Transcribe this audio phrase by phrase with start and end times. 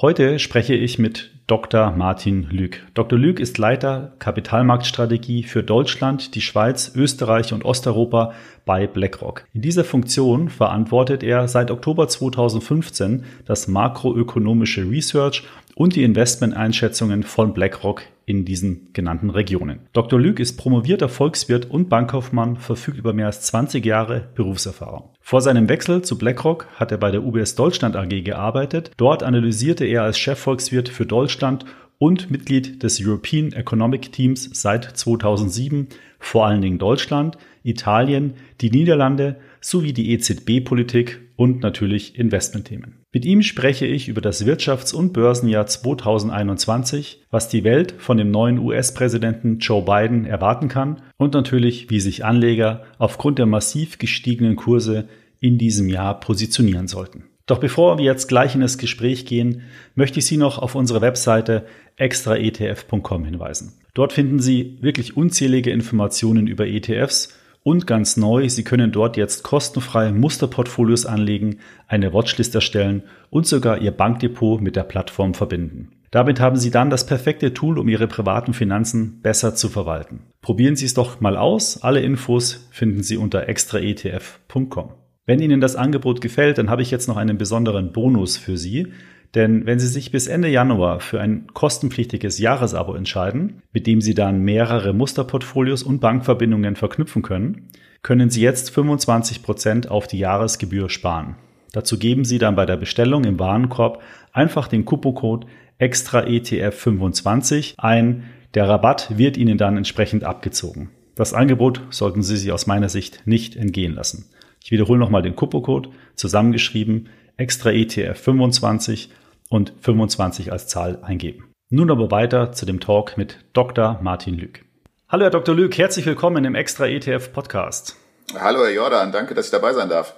[0.00, 1.90] Heute spreche ich mit Dr.
[1.90, 2.86] Martin Lüg.
[2.94, 3.18] Dr.
[3.18, 8.32] Lüg ist Leiter Kapitalmarktstrategie für Deutschland, die Schweiz, Österreich und Osteuropa
[8.64, 9.44] bei BlackRock.
[9.54, 15.42] In dieser Funktion verantwortet er seit Oktober 2015 das makroökonomische Research
[15.78, 19.78] und die Investmenteinschätzungen von BlackRock in diesen genannten Regionen.
[19.92, 20.18] Dr.
[20.18, 25.10] Lüg ist promovierter Volkswirt und Bankkaufmann, verfügt über mehr als 20 Jahre Berufserfahrung.
[25.20, 28.90] Vor seinem Wechsel zu BlackRock hat er bei der UBS Deutschland AG gearbeitet.
[28.96, 31.64] Dort analysierte er als Chefvolkswirt für Deutschland
[31.98, 35.86] und Mitglied des European Economic Teams seit 2007
[36.18, 42.97] vor allen Dingen Deutschland, Italien, die Niederlande sowie die EZB-Politik und natürlich Investmentthemen.
[43.10, 48.30] Mit ihm spreche ich über das Wirtschafts- und Börsenjahr 2021, was die Welt von dem
[48.30, 54.56] neuen US-Präsidenten Joe Biden erwarten kann und natürlich, wie sich Anleger aufgrund der massiv gestiegenen
[54.56, 55.08] Kurse
[55.40, 57.24] in diesem Jahr positionieren sollten.
[57.46, 59.62] Doch bevor wir jetzt gleich in das Gespräch gehen,
[59.94, 61.64] möchte ich Sie noch auf unsere Webseite
[61.96, 63.72] extraetf.com hinweisen.
[63.94, 67.37] Dort finden Sie wirklich unzählige Informationen über ETFs
[67.68, 73.76] und ganz neu, Sie können dort jetzt kostenfrei Musterportfolios anlegen, eine Watchlist erstellen und sogar
[73.82, 75.90] Ihr Bankdepot mit der Plattform verbinden.
[76.10, 80.20] Damit haben Sie dann das perfekte Tool, um Ihre privaten Finanzen besser zu verwalten.
[80.40, 81.82] Probieren Sie es doch mal aus.
[81.82, 84.94] Alle Infos finden Sie unter extraetf.com.
[85.26, 88.94] Wenn Ihnen das Angebot gefällt, dann habe ich jetzt noch einen besonderen Bonus für Sie.
[89.34, 94.14] Denn wenn Sie sich bis Ende Januar für ein kostenpflichtiges Jahresabo entscheiden, mit dem Sie
[94.14, 97.68] dann mehrere Musterportfolios und Bankverbindungen verknüpfen können,
[98.02, 101.36] können Sie jetzt 25 Prozent auf die Jahresgebühr sparen.
[101.72, 104.02] Dazu geben Sie dann bei der Bestellung im Warenkorb
[104.32, 105.46] einfach den Couponcode
[105.78, 108.24] EXTRAETF25 ein.
[108.54, 110.88] Der Rabatt wird Ihnen dann entsprechend abgezogen.
[111.14, 114.30] Das Angebot sollten Sie sich aus meiner Sicht nicht entgehen lassen.
[114.64, 119.10] Ich wiederhole nochmal den Couponcode, zusammengeschrieben extra ETF 25
[119.48, 121.44] und 25 als Zahl eingeben.
[121.70, 123.98] Nun aber weiter zu dem Talk mit Dr.
[124.02, 124.64] Martin Lüg.
[125.08, 125.54] Hallo Herr Dr.
[125.54, 127.96] Lüg, herzlich willkommen im Extra ETF Podcast.
[128.38, 130.14] Hallo Herr Jordan, danke, dass ich dabei sein darf.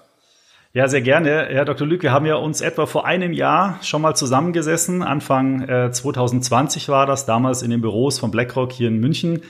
[0.72, 1.48] Ja, sehr gerne.
[1.50, 1.86] Herr Dr.
[1.86, 5.02] Lüg, wir haben ja uns etwa vor einem Jahr schon mal zusammengesessen.
[5.02, 9.42] Anfang äh, 2020 war das, damals in den Büros von BlackRock hier in München.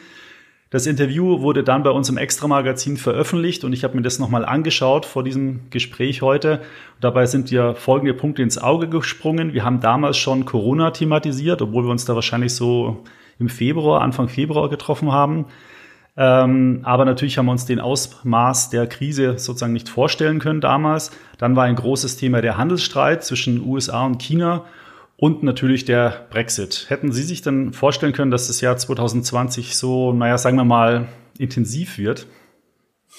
[0.71, 4.45] Das Interview wurde dann bei uns im Extra-Magazin veröffentlicht und ich habe mir das nochmal
[4.45, 6.61] angeschaut vor diesem Gespräch heute.
[7.01, 9.53] Dabei sind dir folgende Punkte ins Auge gesprungen.
[9.53, 13.03] Wir haben damals schon Corona thematisiert, obwohl wir uns da wahrscheinlich so
[13.41, 15.47] im Februar, Anfang Februar getroffen haben.
[16.17, 21.11] Ähm, aber natürlich haben wir uns den Ausmaß der Krise sozusagen nicht vorstellen können damals.
[21.39, 24.67] Dann war ein großes Thema der Handelsstreit zwischen USA und China
[25.21, 26.87] und natürlich der Brexit.
[26.89, 31.09] Hätten Sie sich denn vorstellen können, dass das Jahr 2020 so, naja, sagen wir mal,
[31.39, 32.27] intensiv wird?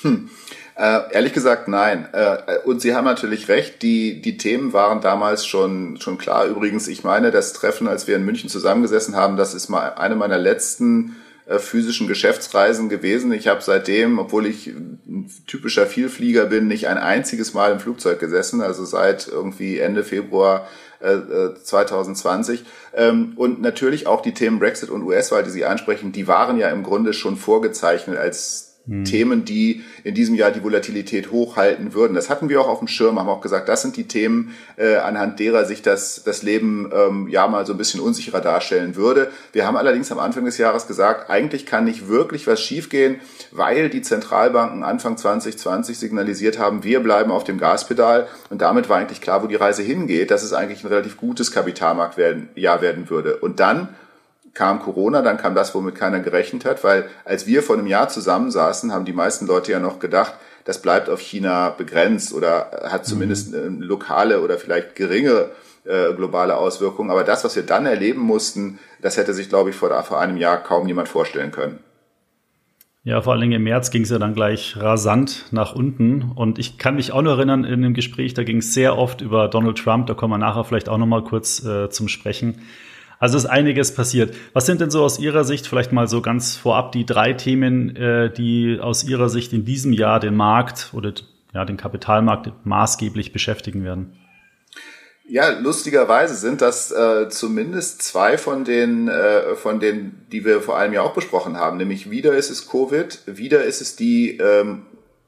[0.01, 0.29] Hm.
[0.75, 2.07] Äh, ehrlich gesagt, nein.
[2.11, 6.45] Äh, und Sie haben natürlich recht, die, die Themen waren damals schon, schon klar.
[6.45, 10.15] Übrigens, ich meine, das Treffen, als wir in München zusammengesessen haben, das ist mal eine
[10.15, 11.17] meiner letzten
[11.51, 13.33] äh, physischen Geschäftsreisen gewesen.
[13.33, 18.19] Ich habe seitdem, obwohl ich ein typischer Vielflieger bin, nicht ein einziges Mal im Flugzeug
[18.19, 18.61] gesessen.
[18.61, 20.67] Also seit irgendwie Ende Februar
[21.63, 22.61] 2020.
[22.93, 26.57] Äh, ähm, und natürlich auch die Themen Brexit und US-Wahl, die Sie ansprechen, die waren
[26.57, 29.05] ja im Grunde schon vorgezeichnet als hm.
[29.05, 32.15] Themen, die in diesem Jahr die Volatilität hochhalten würden.
[32.15, 34.95] Das hatten wir auch auf dem Schirm, haben auch gesagt, das sind die Themen, äh,
[34.95, 39.29] anhand derer sich das, das Leben ähm, ja mal so ein bisschen unsicherer darstellen würde.
[39.53, 43.19] Wir haben allerdings am Anfang des Jahres gesagt, eigentlich kann nicht wirklich was schiefgehen,
[43.51, 48.97] weil die Zentralbanken Anfang 2020 signalisiert haben, wir bleiben auf dem Gaspedal und damit war
[48.97, 53.37] eigentlich klar, wo die Reise hingeht, dass es eigentlich ein relativ gutes Kapitalmarktjahr werden würde.
[53.37, 53.89] Und dann
[54.53, 58.09] kam Corona, dann kam das, womit keiner gerechnet hat, weil als wir vor einem Jahr
[58.09, 60.33] zusammensaßen, haben die meisten Leute ja noch gedacht,
[60.65, 63.81] das bleibt auf China begrenzt oder hat zumindest mhm.
[63.81, 65.49] lokale oder vielleicht geringe
[65.85, 67.09] äh, globale Auswirkungen.
[67.09, 70.37] Aber das, was wir dann erleben mussten, das hätte sich, glaube ich, vor, vor einem
[70.37, 71.79] Jahr kaum jemand vorstellen können.
[73.03, 76.31] Ja, vor allen Dingen im März ging es ja dann gleich rasant nach unten.
[76.35, 79.21] Und ich kann mich auch noch erinnern, in dem Gespräch, da ging es sehr oft
[79.21, 82.61] über Donald Trump, da kommen wir nachher vielleicht auch noch mal kurz äh, zum Sprechen.
[83.21, 84.35] Also ist einiges passiert.
[84.53, 87.95] Was sind denn so aus Ihrer Sicht vielleicht mal so ganz vorab die drei Themen,
[87.95, 91.13] äh, die aus Ihrer Sicht in diesem Jahr den Markt oder
[91.53, 94.17] ja, den Kapitalmarkt maßgeblich beschäftigen werden?
[95.27, 100.77] Ja, lustigerweise sind das äh, zumindest zwei von den, äh, von den, die wir vor
[100.77, 101.77] allem ja auch besprochen haben.
[101.77, 104.87] Nämlich wieder ist es Covid, wieder ist es die ähm,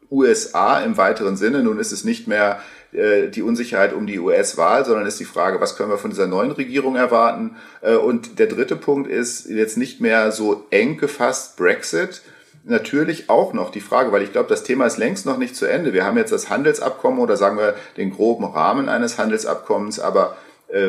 [0.10, 1.62] USA im weiteren Sinne.
[1.62, 2.60] Nun ist es nicht mehr
[2.94, 6.28] äh, die Unsicherheit um die US-Wahl, sondern ist die Frage, was können wir von dieser
[6.28, 7.56] neuen Regierung erwarten?
[7.82, 12.22] Äh, und der dritte Punkt ist jetzt nicht mehr so eng gefasst Brexit,
[12.64, 15.66] natürlich auch noch die Frage, weil ich glaube, das Thema ist längst noch nicht zu
[15.66, 15.94] Ende.
[15.94, 20.38] Wir haben jetzt das Handelsabkommen oder sagen wir den groben Rahmen eines Handelsabkommens, aber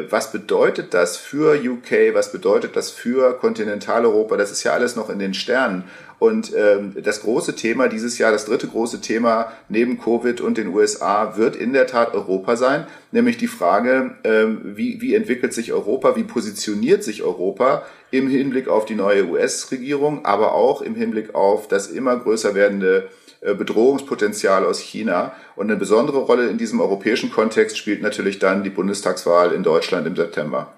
[0.09, 2.15] was bedeutet das für UK?
[2.15, 4.37] Was bedeutet das für Kontinentaleuropa?
[4.37, 5.85] Das ist ja alles noch in den Sternen.
[6.19, 10.69] Und ähm, das große Thema dieses Jahr, das dritte große Thema neben Covid und den
[10.69, 15.73] USA wird in der Tat Europa sein, nämlich die Frage, ähm, wie, wie entwickelt sich
[15.75, 21.35] Europa, wie positioniert sich Europa im Hinblick auf die neue US-Regierung, aber auch im Hinblick
[21.35, 25.33] auf das immer größer werdende äh, Bedrohungspotenzial aus China.
[25.57, 30.07] Und eine besondere Rolle in diesem europäischen Kontext spielt natürlich dann die Bundestagswahl in Deutschland
[30.07, 30.73] im September.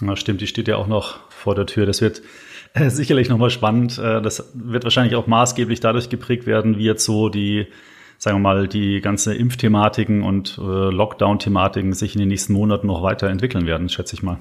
[0.00, 1.84] Ja, stimmt, die steht ja auch noch vor der Tür.
[1.84, 2.22] Das wird
[2.74, 3.98] äh, sicherlich nochmal spannend.
[3.98, 7.66] Äh, das wird wahrscheinlich auch maßgeblich dadurch geprägt werden, wie jetzt so die,
[8.16, 13.02] sagen wir mal, die ganze Impfthematiken und äh, Lockdown-Thematiken sich in den nächsten Monaten noch
[13.02, 14.38] weiterentwickeln werden, schätze ich mal.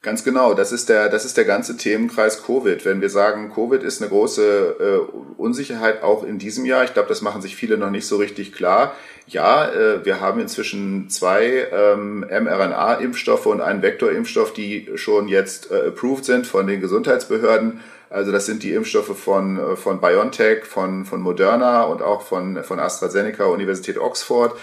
[0.00, 2.84] Ganz genau, das ist der, das ist der ganze Themenkreis Covid.
[2.84, 7.08] Wenn wir sagen, Covid ist eine große äh, Unsicherheit auch in diesem Jahr, ich glaube,
[7.08, 8.94] das machen sich viele noch nicht so richtig klar.
[9.26, 15.88] Ja, äh, wir haben inzwischen zwei ähm, mRNA-Impfstoffe und einen Vektorimpfstoff, die schon jetzt äh,
[15.88, 17.80] approved sind von den Gesundheitsbehörden.
[18.08, 22.62] Also das sind die Impfstoffe von, äh, von BioNTech, von, von Moderna und auch von,
[22.62, 24.56] von AstraZeneca, Universität Oxford.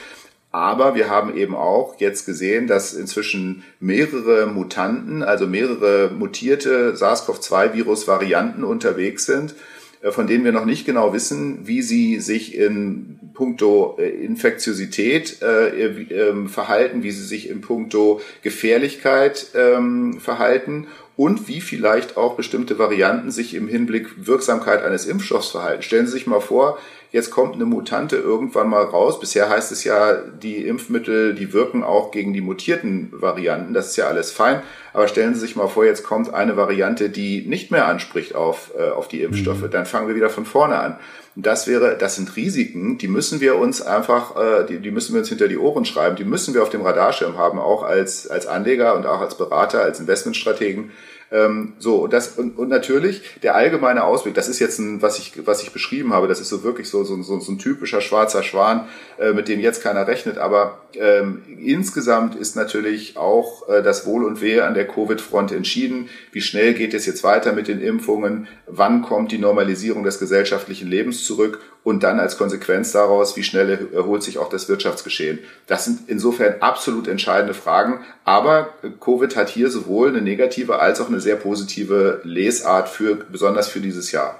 [0.56, 8.63] Aber wir haben eben auch jetzt gesehen, dass inzwischen mehrere Mutanten, also mehrere mutierte SARS-CoV-2-Virus-Varianten
[8.63, 9.54] unterwegs sind,
[10.02, 15.42] äh, von denen wir noch nicht genau wissen, wie sie sich in puncto äh, Infektiosität
[15.42, 20.88] äh, äh, verhalten, wie sie sich in puncto Gefährlichkeit ähm, verhalten
[21.18, 25.81] und wie vielleicht auch bestimmte Varianten sich im Hinblick Wirksamkeit eines Impfstoffs verhalten.
[25.81, 26.78] Stellen Sie sich mal vor,
[27.16, 29.22] jetzt kommt eine Mutante irgendwann mal raus.
[29.22, 33.74] Bisher heißt es ja, die Impfmittel, die wirken auch gegen die mutierten Varianten.
[33.74, 34.62] Das ist ja alles fein.
[34.92, 38.74] Aber stellen Sie sich mal vor, jetzt kommt eine Variante, die nicht mehr anspricht auf,
[38.78, 39.62] äh, auf die Impfstoffe.
[39.62, 39.72] Mhm.
[39.72, 40.98] Dann fangen wir wieder von vorne an.
[41.38, 45.14] Und das wäre, das sind Risiken, die müssen wir uns einfach, äh, die, die müssen
[45.14, 48.28] wir uns hinter die Ohren schreiben, die müssen wir auf dem Radarschirm haben, auch als,
[48.28, 50.92] als Anleger und auch als Berater, als Investmentstrategen
[51.31, 55.33] ähm, so, das, und, und natürlich der allgemeine Ausblick, das ist jetzt ein, was ich,
[55.45, 58.44] was ich beschrieben habe, das ist so wirklich so, so, so, so ein typischer schwarzer
[58.44, 58.88] Schwan,
[59.19, 64.24] äh, mit dem jetzt keiner rechnet, aber ähm, insgesamt ist natürlich auch äh, das Wohl
[64.24, 66.10] und Wehe an der Covid-Front entschieden.
[66.31, 68.48] Wie schnell geht es jetzt weiter mit den Impfungen?
[68.68, 71.60] Wann kommt die Normalisierung des gesellschaftlichen Lebens zurück?
[71.86, 75.38] Und dann als Konsequenz daraus, wie schnell erholt sich auch das Wirtschaftsgeschehen?
[75.68, 78.00] Das sind insofern absolut entscheidende Fragen.
[78.24, 83.68] Aber Covid hat hier sowohl eine negative als auch eine sehr positive Lesart für, besonders
[83.68, 84.40] für dieses Jahr.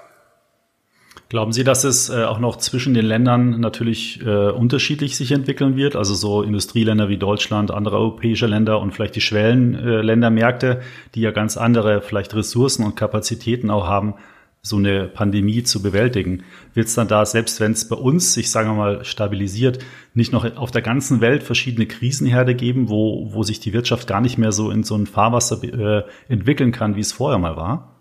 [1.28, 5.76] Glauben Sie, dass es äh, auch noch zwischen den Ländern natürlich äh, unterschiedlich sich entwickeln
[5.76, 5.94] wird?
[5.94, 10.80] Also so Industrieländer wie Deutschland, andere europäische Länder und vielleicht die Schwellenländermärkte,
[11.14, 14.14] die ja ganz andere vielleicht Ressourcen und Kapazitäten auch haben,
[14.66, 16.42] so eine Pandemie zu bewältigen.
[16.74, 19.78] Wird es dann da, selbst wenn es bei uns, ich sage mal, stabilisiert,
[20.14, 24.20] nicht noch auf der ganzen Welt verschiedene Krisenherde geben, wo, wo sich die Wirtschaft gar
[24.20, 27.92] nicht mehr so in so ein Fahrwasser äh, entwickeln kann, wie es vorher mal war?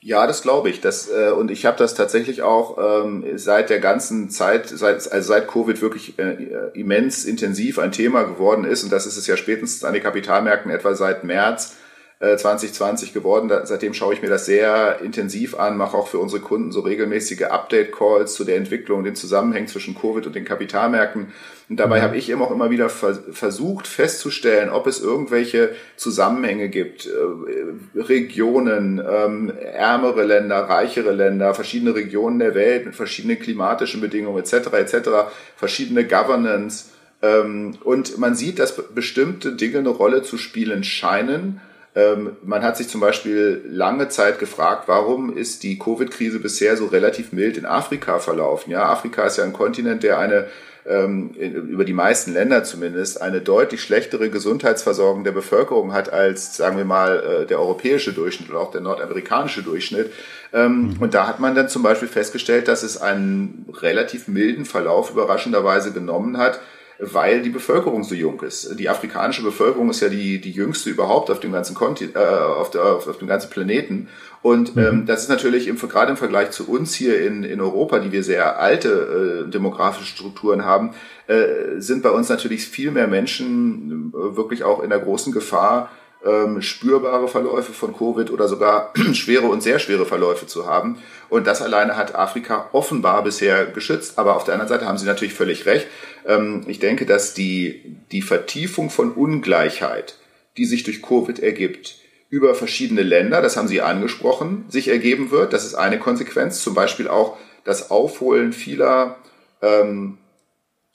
[0.00, 0.80] Ja, das glaube ich.
[0.80, 5.28] Das, äh, und ich habe das tatsächlich auch ähm, seit der ganzen Zeit, seit, also
[5.28, 8.82] seit Covid wirklich äh, immens intensiv ein Thema geworden ist.
[8.82, 11.76] Und das ist es ja spätestens an den Kapitalmärkten etwa seit März
[12.22, 13.48] 2020 äh, geworden.
[13.48, 16.80] Da, seitdem schaue ich mir das sehr intensiv an, mache auch für unsere Kunden so
[16.80, 21.32] regelmäßige Update-Calls zu der Entwicklung, den Zusammenhängen zwischen Covid und den Kapitalmärkten.
[21.68, 22.02] Und dabei mhm.
[22.02, 29.02] habe ich immer auch immer wieder versucht festzustellen, ob es irgendwelche Zusammenhänge gibt, äh, Regionen,
[29.04, 34.72] ähm, ärmere Länder, reichere Länder, verschiedene Regionen der Welt mit verschiedenen klimatischen Bedingungen etc.
[34.74, 35.08] etc.,
[35.56, 36.90] verschiedene Governance.
[37.20, 41.60] Ähm, und man sieht, dass bestimmte Dinge eine Rolle zu spielen scheinen
[41.94, 46.86] ähm, man hat sich zum Beispiel lange Zeit gefragt, warum ist die Covid-Krise bisher so
[46.86, 48.70] relativ mild in Afrika verlaufen?
[48.70, 50.46] Ja, Afrika ist ja ein Kontinent, der eine
[50.84, 56.76] ähm, über die meisten Länder zumindest eine deutlich schlechtere Gesundheitsversorgung der Bevölkerung hat als, sagen
[56.76, 60.12] wir mal, äh, der europäische Durchschnitt oder auch der nordamerikanische Durchschnitt.
[60.52, 60.96] Ähm, mhm.
[60.98, 65.92] Und da hat man dann zum Beispiel festgestellt, dass es einen relativ milden Verlauf überraschenderweise
[65.92, 66.58] genommen hat,
[66.98, 68.78] weil die Bevölkerung so jung ist.
[68.78, 72.70] Die afrikanische Bevölkerung ist ja die, die jüngste überhaupt auf dem ganzen Kontinent, äh, auf,
[72.70, 74.08] der, auf, auf dem ganzen Planeten.
[74.42, 74.82] Und mhm.
[74.82, 78.12] ähm, das ist natürlich im, gerade im Vergleich zu uns hier in, in Europa, die
[78.12, 80.94] wir sehr alte äh, demografische Strukturen haben,
[81.26, 85.90] äh, sind bei uns natürlich viel mehr Menschen äh, wirklich auch in der großen Gefahr,
[86.24, 90.98] ähm, spürbare Verläufe von Covid oder sogar schwere und sehr schwere Verläufe zu haben.
[91.28, 94.18] Und das alleine hat Afrika offenbar bisher geschützt.
[94.18, 95.86] Aber auf der anderen Seite haben Sie natürlich völlig recht.
[96.26, 100.18] Ähm, ich denke, dass die, die Vertiefung von Ungleichheit,
[100.56, 101.96] die sich durch Covid ergibt,
[102.28, 105.52] über verschiedene Länder, das haben Sie angesprochen, sich ergeben wird.
[105.52, 106.62] Das ist eine Konsequenz.
[106.62, 109.16] Zum Beispiel auch das Aufholen vieler
[109.60, 110.18] ähm,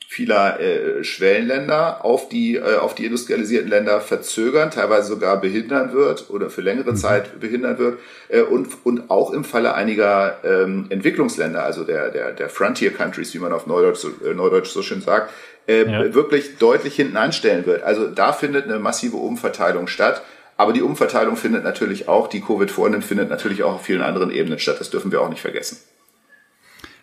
[0.09, 6.29] vieler äh, Schwellenländer auf die, äh, auf die industrialisierten Länder verzögern, teilweise sogar behindern wird
[6.29, 6.95] oder für längere mhm.
[6.95, 7.99] Zeit behindern wird
[8.29, 13.33] äh, und, und auch im Falle einiger ähm, Entwicklungsländer, also der, der, der Frontier Countries,
[13.33, 15.33] wie man auf Neudeutsch, äh, Neudeutsch so schön sagt,
[15.67, 16.13] äh, ja.
[16.13, 17.83] wirklich deutlich hinten anstellen wird.
[17.83, 20.21] Also da findet eine massive Umverteilung statt.
[20.55, 24.31] Aber die Umverteilung findet natürlich auch, die Covid vornimmt, findet natürlich auch auf vielen anderen
[24.31, 24.77] Ebenen statt.
[24.79, 25.77] Das dürfen wir auch nicht vergessen.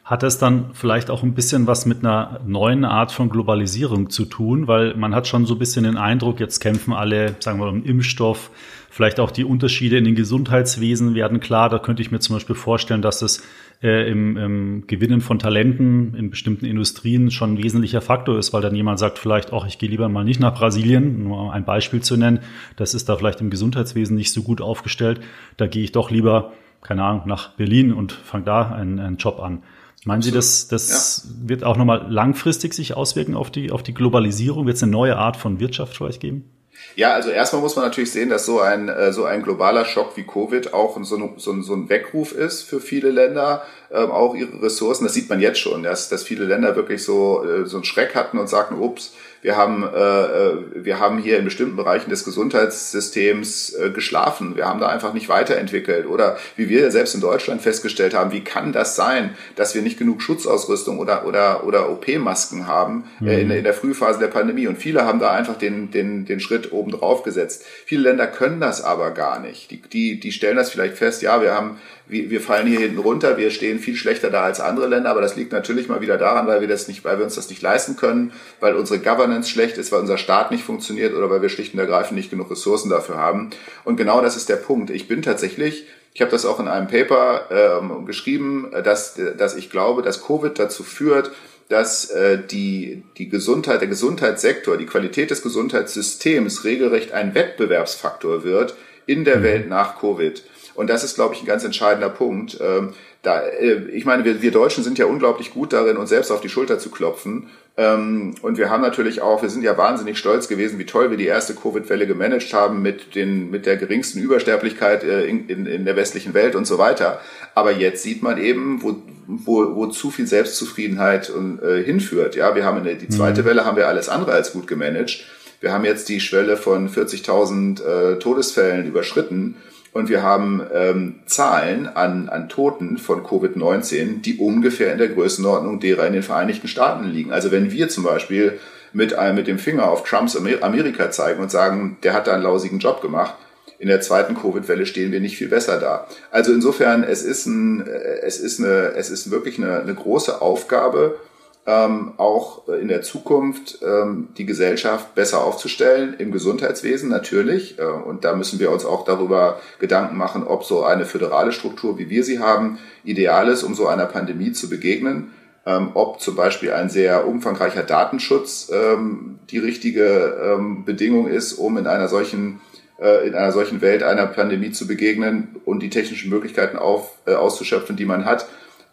[0.04, 4.26] Hat es dann vielleicht auch ein bisschen was mit einer neuen Art von Globalisierung zu
[4.26, 4.68] tun?
[4.68, 7.70] Weil man hat schon so ein bisschen den Eindruck, jetzt kämpfen alle, sagen wir mal,
[7.70, 8.50] um Impfstoff.
[8.90, 11.70] Vielleicht auch die Unterschiede in den Gesundheitswesen werden klar.
[11.70, 13.42] Da könnte ich mir zum Beispiel vorstellen, dass es
[13.82, 18.60] äh, im, im Gewinnen von Talenten in bestimmten Industrien schon ein wesentlicher Faktor ist, weil
[18.60, 22.02] dann jemand sagt vielleicht, auch ich gehe lieber mal nicht nach Brasilien, nur ein Beispiel
[22.02, 22.40] zu nennen.
[22.76, 25.22] Das ist da vielleicht im Gesundheitswesen nicht so gut aufgestellt.
[25.56, 29.40] Da gehe ich doch lieber, keine Ahnung, nach Berlin und fange da einen, einen Job
[29.40, 29.62] an.
[30.04, 31.48] Meinen Sie, das, das ja.
[31.48, 34.66] wird auch nochmal langfristig sich auswirken auf die, auf die Globalisierung?
[34.66, 36.50] Wird es eine neue Art von Wirtschaft vielleicht geben?
[36.96, 40.16] Ja, also erstmal muss man natürlich sehen, dass so ein, äh, so ein globaler Schock
[40.16, 44.10] wie Covid auch so ein, so ein, so ein Weckruf ist für viele Länder, ähm,
[44.10, 45.04] auch ihre Ressourcen.
[45.04, 48.14] Das sieht man jetzt schon, dass, dass viele Länder wirklich so, äh, so einen Schreck
[48.14, 52.24] hatten und sagten, ups, wir haben, äh, äh, wir haben hier in bestimmten Bereichen des
[52.24, 54.56] Gesundheitssystems äh, geschlafen.
[54.56, 56.06] Wir haben da einfach nicht weiterentwickelt.
[56.06, 59.98] Oder wie wir selbst in Deutschland festgestellt haben, wie kann das sein, dass wir nicht
[59.98, 63.28] genug Schutzausrüstung oder, oder, oder OP-Masken haben mhm.
[63.28, 64.66] äh, in, in der Frühphase der Pandemie?
[64.66, 67.66] Und viele haben da einfach den, den, den Schritt oben drauf gesetzt.
[67.84, 69.70] Viele Länder können das aber gar nicht.
[69.70, 72.98] Die, die, die stellen das vielleicht fest, ja, wir haben wir, wir fallen hier hinten
[72.98, 76.18] runter, wir stehen viel schlechter da als andere Länder, aber das liegt natürlich mal wieder
[76.18, 79.50] daran, weil wir das nicht, weil wir uns das nicht leisten können, weil unsere Governance
[79.50, 82.50] schlecht ist, weil unser Staat nicht funktioniert oder weil wir schlicht und ergreifend nicht genug
[82.50, 83.50] Ressourcen dafür haben.
[83.84, 84.90] Und genau das ist der Punkt.
[84.90, 89.68] Ich bin tatsächlich ich habe das auch in einem Paper ähm, geschrieben, dass, dass ich
[89.68, 91.32] glaube, dass Covid dazu führt,
[91.68, 98.76] dass äh, die, die Gesundheit, der Gesundheitssektor, die Qualität des Gesundheitssystems regelrecht ein Wettbewerbsfaktor wird
[99.06, 99.42] in der mhm.
[99.42, 100.44] Welt nach Covid.
[100.74, 102.58] Und das ist, glaube ich, ein ganz entscheidender Punkt.
[102.60, 106.30] Ähm, da, äh, ich meine, wir, wir Deutschen sind ja unglaublich gut darin, uns selbst
[106.30, 107.48] auf die Schulter zu klopfen.
[107.76, 111.16] Ähm, und wir haben natürlich auch, wir sind ja wahnsinnig stolz gewesen, wie toll wir
[111.16, 115.84] die erste Covid-Welle gemanagt haben mit, den, mit der geringsten Übersterblichkeit äh, in, in, in
[115.84, 117.20] der westlichen Welt und so weiter.
[117.54, 122.36] Aber jetzt sieht man eben, wo, wo, wo zu viel Selbstzufriedenheit und, äh, hinführt.
[122.36, 123.46] Ja, wir haben in der, die zweite mhm.
[123.46, 125.24] Welle haben wir alles andere als gut gemanagt.
[125.60, 129.56] Wir haben jetzt die Schwelle von 40.000 äh, Todesfällen überschritten.
[129.94, 135.78] Und wir haben ähm, Zahlen an, an Toten von Covid-19, die ungefähr in der Größenordnung
[135.78, 137.32] derer in den Vereinigten Staaten liegen.
[137.32, 138.58] Also wenn wir zum Beispiel
[138.92, 142.42] mit, äh, mit dem Finger auf Trumps Amerika zeigen und sagen, der hat da einen
[142.42, 143.34] lausigen Job gemacht,
[143.78, 146.08] in der zweiten Covid-Welle stehen wir nicht viel besser da.
[146.32, 150.42] Also insofern, es ist, ein, äh, es ist, eine, es ist wirklich eine, eine große
[150.42, 151.18] Aufgabe,
[151.66, 157.78] ähm, auch in der Zukunft ähm, die Gesellschaft besser aufzustellen, im Gesundheitswesen natürlich.
[157.78, 161.98] Äh, und da müssen wir uns auch darüber Gedanken machen, ob so eine föderale Struktur,
[161.98, 165.32] wie wir sie haben, ideal ist, um so einer Pandemie zu begegnen.
[165.66, 171.78] Ähm, ob zum Beispiel ein sehr umfangreicher Datenschutz ähm, die richtige ähm, Bedingung ist, um
[171.78, 172.60] in einer solchen
[173.00, 177.32] äh, in einer solchen Welt einer Pandemie zu begegnen und die technischen Möglichkeiten auf, äh,
[177.32, 178.46] auszuschöpfen, die man hat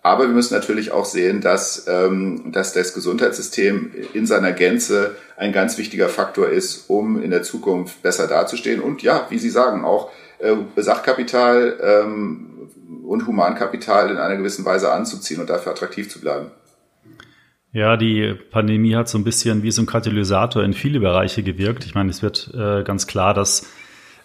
[0.03, 5.53] aber wir müssen natürlich auch sehen, dass, ähm, dass das Gesundheitssystem in seiner Gänze ein
[5.53, 8.81] ganz wichtiger Faktor ist, um in der Zukunft besser dazustehen.
[8.81, 12.69] Und ja, wie Sie sagen, auch äh, Sachkapital ähm,
[13.03, 16.47] und Humankapital in einer gewissen Weise anzuziehen und dafür attraktiv zu bleiben.
[17.73, 21.85] Ja, die Pandemie hat so ein bisschen wie so ein Katalysator in viele Bereiche gewirkt.
[21.85, 23.67] Ich meine, es wird äh, ganz klar, dass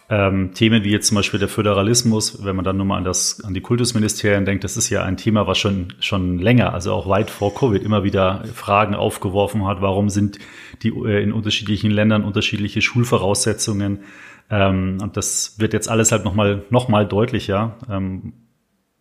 [0.09, 3.43] ähm, Themen wie jetzt zum Beispiel der Föderalismus, wenn man dann nur mal an, das,
[3.43, 7.09] an die Kultusministerien denkt, das ist ja ein Thema, was schon, schon länger, also auch
[7.09, 9.83] weit vor Covid immer wieder Fragen aufgeworfen hat.
[9.83, 10.39] Warum sind
[10.83, 14.05] die äh, in unterschiedlichen Ländern unterschiedliche Schulvoraussetzungen?
[14.49, 18.33] Ähm, und das wird jetzt alles halt nochmal noch mal deutlicher, ähm,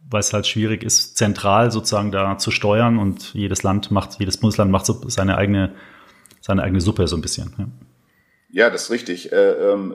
[0.09, 4.37] weil es halt schwierig ist, zentral sozusagen da zu steuern und jedes Land macht, jedes
[4.37, 5.75] Bundesland macht so seine eigene,
[6.41, 7.53] seine eigene Suppe so ein bisschen.
[7.59, 7.67] Ja.
[8.55, 9.33] Ja, das ist richtig.
[9.33, 9.93] Äh, ähm,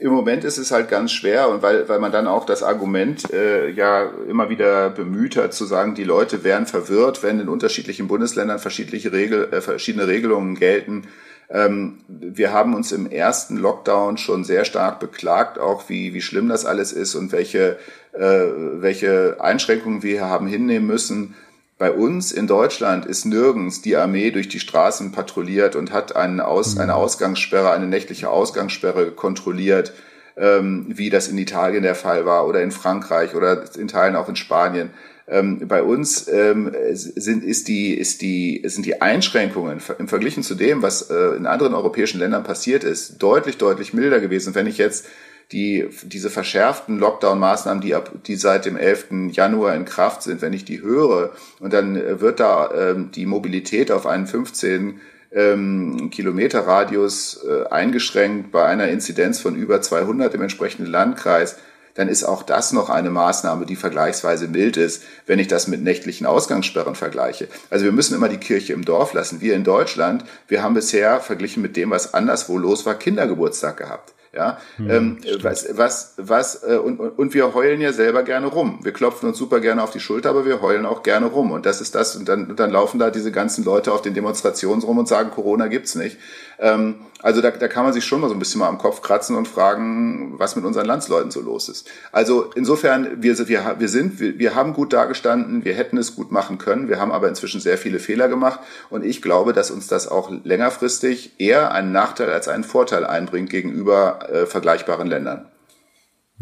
[0.00, 3.30] Im Moment ist es halt ganz schwer und weil, weil man dann auch das Argument
[3.30, 8.08] äh, ja immer wieder bemüht hat, zu sagen, die Leute wären verwirrt, wenn in unterschiedlichen
[8.08, 11.08] Bundesländern verschiedene, Regel, äh, verschiedene Regelungen gelten
[11.52, 16.48] Ähm, wir haben uns im ersten Lockdown schon sehr stark beklagt, auch wie, wie schlimm
[16.48, 17.76] das alles ist und welche,
[18.12, 18.46] äh,
[18.80, 21.34] welche Einschränkungen wir haben hinnehmen müssen.
[21.80, 26.74] Bei uns in Deutschland ist nirgends die Armee durch die Straßen patrouilliert und hat Aus,
[26.74, 26.82] mhm.
[26.82, 29.94] eine Ausgangssperre, eine nächtliche Ausgangssperre kontrolliert,
[30.36, 34.28] ähm, wie das in Italien der Fall war oder in Frankreich oder in Teilen auch
[34.28, 34.90] in Spanien.
[35.26, 40.56] Ähm, bei uns ähm, sind, ist die, ist die, sind die Einschränkungen im Verglichen zu
[40.56, 44.54] dem, was äh, in anderen europäischen Ländern passiert ist, deutlich, deutlich milder gewesen.
[44.54, 45.06] Wenn ich jetzt
[45.52, 49.32] die, diese verschärften Lockdown-Maßnahmen, die, ab, die seit dem 11.
[49.32, 53.90] Januar in Kraft sind, wenn ich die höre und dann wird da ähm, die Mobilität
[53.90, 55.00] auf einen 15
[55.32, 61.56] ähm, Kilometer Radius äh, eingeschränkt bei einer Inzidenz von über 200 im entsprechenden Landkreis,
[61.94, 65.82] dann ist auch das noch eine Maßnahme, die vergleichsweise mild ist, wenn ich das mit
[65.82, 67.48] nächtlichen Ausgangssperren vergleiche.
[67.68, 69.40] Also wir müssen immer die Kirche im Dorf lassen.
[69.40, 74.14] Wir in Deutschland, wir haben bisher verglichen mit dem, was anderswo los war, Kindergeburtstag gehabt.
[74.32, 78.78] Ja, mhm, ähm, was, was, was, äh, und, und wir heulen ja selber gerne rum.
[78.82, 81.50] Wir klopfen uns super gerne auf die Schulter, aber wir heulen auch gerne rum.
[81.50, 82.14] Und das ist das.
[82.14, 85.66] Und dann, dann laufen da diese ganzen Leute auf den Demonstrationen rum und sagen, Corona
[85.66, 86.16] gibt's nicht.
[86.60, 89.02] Ähm, also da, da kann man sich schon mal so ein bisschen mal am Kopf
[89.02, 91.88] kratzen und fragen, was mit unseren Landsleuten so los ist.
[92.12, 96.32] Also insofern, wir, wir, wir sind, wir, wir haben gut dargestanden, wir hätten es gut
[96.32, 99.86] machen können, wir haben aber inzwischen sehr viele Fehler gemacht und ich glaube, dass uns
[99.86, 105.46] das auch längerfristig eher einen Nachteil als einen Vorteil einbringt gegenüber äh, vergleichbaren Ländern.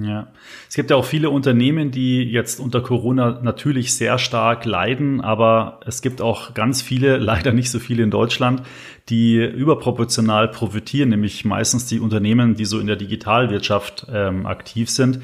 [0.00, 0.28] Ja,
[0.68, 5.80] es gibt ja auch viele Unternehmen, die jetzt unter Corona natürlich sehr stark leiden, aber
[5.86, 8.62] es gibt auch ganz viele, leider nicht so viele in Deutschland,
[9.08, 15.20] die überproportional profitieren, nämlich meistens die Unternehmen, die so in der Digitalwirtschaft ähm, aktiv sind.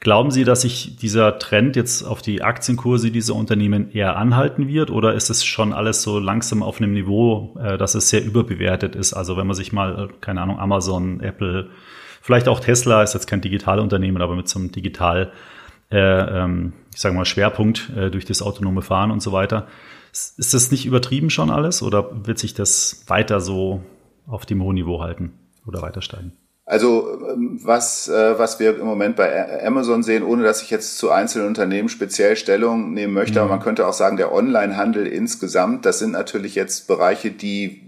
[0.00, 4.90] Glauben Sie, dass sich dieser Trend jetzt auf die Aktienkurse dieser Unternehmen eher anhalten wird
[4.90, 8.94] oder ist es schon alles so langsam auf einem Niveau, äh, dass es sehr überbewertet
[8.94, 9.12] ist?
[9.12, 11.70] Also wenn man sich mal, keine Ahnung, Amazon, Apple,
[12.26, 15.30] Vielleicht auch Tesla ist jetzt kein Digitalunternehmen, aber mit so einem Digital,
[15.92, 19.68] äh, ähm, ich sage mal, Schwerpunkt äh, durch das autonome Fahren und so weiter.
[20.10, 23.80] Ist das nicht übertrieben schon alles oder wird sich das weiter so
[24.26, 25.34] auf dem hohen Niveau halten
[25.68, 26.32] oder weiter steigen?
[26.64, 30.98] Also ähm, was, äh, was wir im Moment bei Amazon sehen, ohne dass ich jetzt
[30.98, 33.44] zu einzelnen Unternehmen speziell Stellung nehmen möchte, mhm.
[33.44, 37.85] aber man könnte auch sagen, der Onlinehandel insgesamt, das sind natürlich jetzt Bereiche, die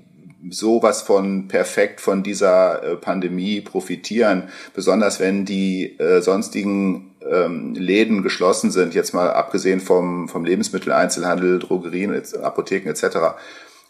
[0.51, 8.23] sowas von perfekt von dieser äh, Pandemie profitieren, besonders wenn die äh, sonstigen ähm, Läden
[8.23, 13.19] geschlossen sind, jetzt mal abgesehen vom, vom Lebensmitteleinzelhandel, Drogerien, Apotheken etc.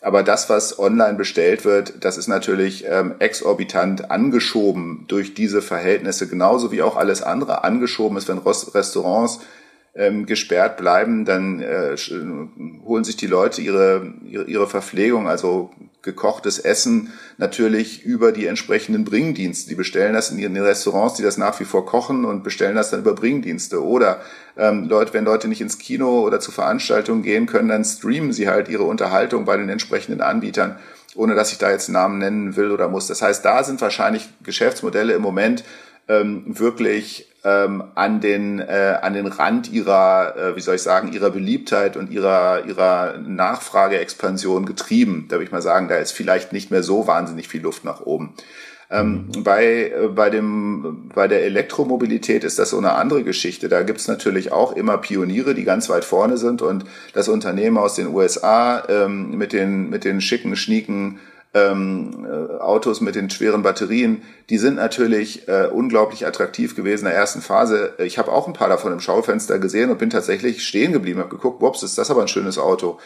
[0.00, 6.28] Aber das, was online bestellt wird, das ist natürlich ähm, exorbitant angeschoben durch diese Verhältnisse,
[6.28, 9.40] genauso wie auch alles andere angeschoben ist, wenn Restaurants
[9.98, 11.96] ähm, gesperrt bleiben, dann äh,
[12.86, 15.70] holen sich die Leute ihre, ihre, Verpflegung, also
[16.02, 19.68] gekochtes Essen natürlich über die entsprechenden Bringdienste.
[19.68, 22.90] Die bestellen das in ihren Restaurants, die das nach wie vor kochen und bestellen das
[22.90, 23.84] dann über Bringdienste.
[23.84, 24.20] Oder
[24.56, 28.48] ähm, Leute, wenn Leute nicht ins Kino oder zu Veranstaltungen gehen können, dann streamen sie
[28.48, 30.78] halt ihre Unterhaltung bei den entsprechenden Anbietern,
[31.16, 33.08] ohne dass ich da jetzt Namen nennen will oder muss.
[33.08, 35.64] Das heißt, da sind wahrscheinlich Geschäftsmodelle im Moment
[36.06, 41.12] ähm, wirklich ähm, an den äh, an den Rand ihrer äh, wie soll ich sagen
[41.12, 45.26] ihrer Beliebtheit und ihrer ihrer Nachfrageexpansion getrieben.
[45.28, 48.00] Da würde ich mal sagen, da ist vielleicht nicht mehr so wahnsinnig viel Luft nach
[48.00, 48.34] oben.
[48.90, 49.44] Ähm, mhm.
[49.44, 53.68] bei, äh, bei, dem, bei der Elektromobilität ist das so eine andere Geschichte.
[53.68, 57.96] Da gibt's natürlich auch immer Pioniere, die ganz weit vorne sind und das Unternehmen aus
[57.96, 61.18] den USA ähm, mit, den, mit den schicken, schnieken
[61.54, 67.10] ähm, äh, Autos mit den schweren Batterien, die sind natürlich äh, unglaublich attraktiv gewesen in
[67.10, 67.94] der ersten Phase.
[67.98, 71.30] Ich habe auch ein paar davon im Schaufenster gesehen und bin tatsächlich stehen geblieben, habe
[71.30, 72.98] geguckt, wops, ist das aber ein schönes Auto.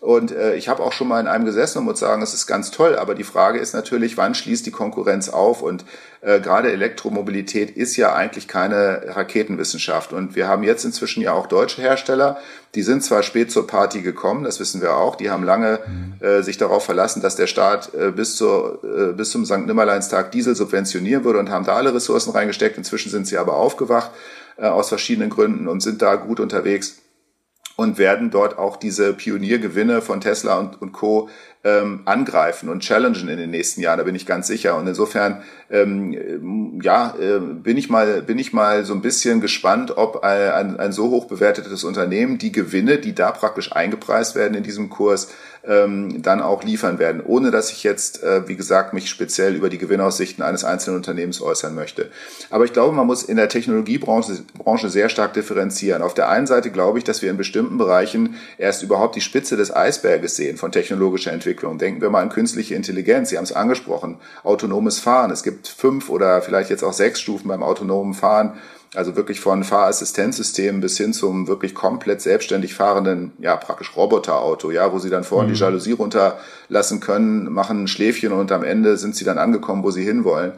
[0.00, 2.46] Und äh, ich habe auch schon mal in einem gesessen und muss sagen, es ist
[2.46, 2.96] ganz toll.
[2.96, 5.60] Aber die Frage ist natürlich, wann schließt die Konkurrenz auf?
[5.60, 5.84] Und
[6.22, 10.14] äh, gerade Elektromobilität ist ja eigentlich keine Raketenwissenschaft.
[10.14, 12.38] Und wir haben jetzt inzwischen ja auch deutsche Hersteller,
[12.74, 15.16] die sind zwar spät zur Party gekommen, das wissen wir auch.
[15.16, 16.24] Die haben lange mhm.
[16.24, 19.66] äh, sich darauf verlassen, dass der Staat äh, bis, zur, äh, bis zum St.
[19.66, 22.78] Nimmerleinstag Diesel subventionieren würde und haben da alle Ressourcen reingesteckt.
[22.78, 24.12] Inzwischen sind sie aber aufgewacht
[24.56, 26.99] äh, aus verschiedenen Gründen und sind da gut unterwegs
[27.80, 31.30] und werden dort auch diese Pioniergewinne von Tesla und, und Co
[31.64, 34.76] ähm, angreifen und challengen in den nächsten Jahren, da bin ich ganz sicher.
[34.76, 39.96] Und insofern, ähm, ja, äh, bin ich mal, bin ich mal so ein bisschen gespannt,
[39.96, 44.64] ob ein, ein so hoch bewertetes Unternehmen die Gewinne, die da praktisch eingepreist werden in
[44.64, 45.28] diesem Kurs,
[45.62, 49.68] ähm, dann auch liefern werden, ohne dass ich jetzt, äh, wie gesagt, mich speziell über
[49.68, 52.10] die Gewinnaussichten eines einzelnen Unternehmens äußern möchte.
[52.48, 56.02] Aber ich glaube, man muss in der Technologiebranche Branche sehr stark differenzieren.
[56.02, 59.56] Auf der einen Seite glaube ich, dass wir in bestimmten Bereichen erst überhaupt die Spitze
[59.56, 61.78] des Eisberges sehen von technologischer Entwicklung.
[61.78, 63.28] Denken wir mal an künstliche Intelligenz.
[63.28, 64.16] Sie haben es angesprochen.
[64.42, 65.30] Autonomes Fahren.
[65.30, 68.58] Es gibt fünf oder vielleicht jetzt auch sechs Stufen beim autonomen Fahren.
[68.94, 74.92] Also wirklich von Fahrassistenzsystemen bis hin zum wirklich komplett selbstständig fahrenden, ja, praktisch Roboterauto, ja,
[74.92, 75.54] wo sie dann vorne mhm.
[75.54, 79.92] die Jalousie runterlassen können, machen ein Schläfchen und am Ende sind sie dann angekommen, wo
[79.92, 80.52] sie hinwollen.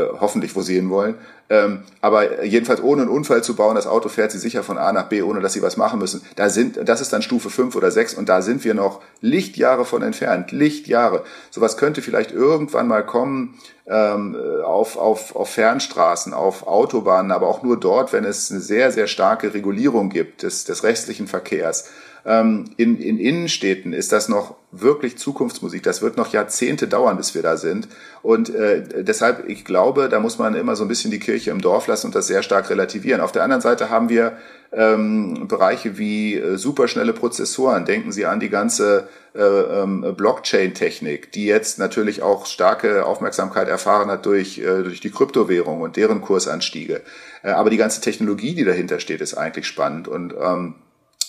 [0.00, 1.16] Äh, hoffentlich, wo sie hinwollen.
[1.48, 4.92] Ähm, aber jedenfalls ohne einen Unfall zu bauen, das Auto fährt sie sicher von A
[4.92, 6.22] nach B, ohne dass sie was machen müssen.
[6.36, 9.84] Da sind, das ist dann Stufe 5 oder 6 und da sind wir noch Lichtjahre
[9.84, 10.52] von entfernt.
[10.52, 11.24] Lichtjahre.
[11.50, 13.58] Sowas könnte vielleicht irgendwann mal kommen
[13.88, 18.92] ähm, auf, auf, auf Fernstraßen, auf Autobahnen, aber auch nur dort, wenn es eine sehr,
[18.92, 21.90] sehr starke Regulierung gibt des, des restlichen Verkehrs.
[22.24, 25.82] Ähm, in, in Innenstädten ist das noch wirklich Zukunftsmusik.
[25.82, 27.88] Das wird noch Jahrzehnte dauern, bis wir da sind.
[28.22, 31.60] Und äh, deshalb, ich glaube, da muss man immer so ein bisschen die Kirche im
[31.60, 33.20] Dorf lassen und das sehr stark relativieren.
[33.20, 34.36] Auf der anderen Seite haben wir
[34.72, 37.84] ähm, Bereiche wie äh, superschnelle Prozessoren.
[37.84, 44.10] Denken Sie an die ganze äh, ähm, Blockchain-Technik, die jetzt natürlich auch starke Aufmerksamkeit erfahren
[44.10, 47.00] hat durch, äh, durch die Kryptowährung und deren Kursanstiege.
[47.42, 50.06] Äh, aber die ganze Technologie, die dahinter steht, ist eigentlich spannend.
[50.06, 50.74] Und ähm,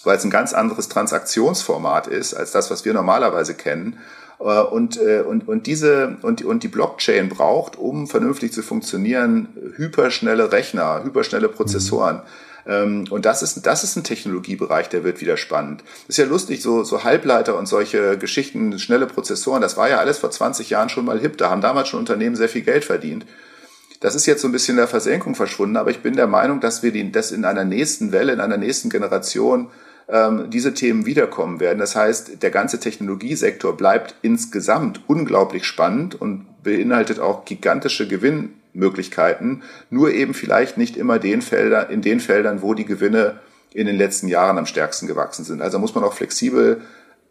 [0.04, 3.98] weil es ein ganz anderes Transaktionsformat ist als das, was wir normalerweise kennen.
[4.40, 9.50] Äh, und, äh, und, und, diese, und, und die Blockchain braucht, um vernünftig zu funktionieren,
[9.76, 12.18] hyperschnelle Rechner, hyperschnelle Prozessoren.
[12.18, 12.22] Mhm.
[13.10, 15.84] Und das ist, das ist ein Technologiebereich, der wird wieder spannend.
[16.08, 20.20] ist ja lustig, so, so Halbleiter und solche Geschichten, schnelle Prozessoren, das war ja alles
[20.20, 21.40] vor 20 Jahren schon mal hip.
[21.40, 23.26] Da haben damals schon Unternehmen sehr viel Geld verdient.
[24.00, 26.60] Das ist jetzt so ein bisschen in der Versenkung verschwunden, aber ich bin der Meinung,
[26.60, 29.70] dass wir das in einer nächsten Welle, in einer nächsten Generation
[30.12, 31.80] ähm, diese Themen wiederkommen werden.
[31.80, 40.12] Das heißt, der ganze Technologiesektor bleibt insgesamt unglaublich spannend und beinhaltet auch gigantische Gewinnmöglichkeiten, nur
[40.12, 43.40] eben vielleicht nicht immer den Felder, in den Feldern, wo die Gewinne
[43.74, 45.62] in den letzten Jahren am stärksten gewachsen sind.
[45.62, 46.82] Also muss man auch flexibel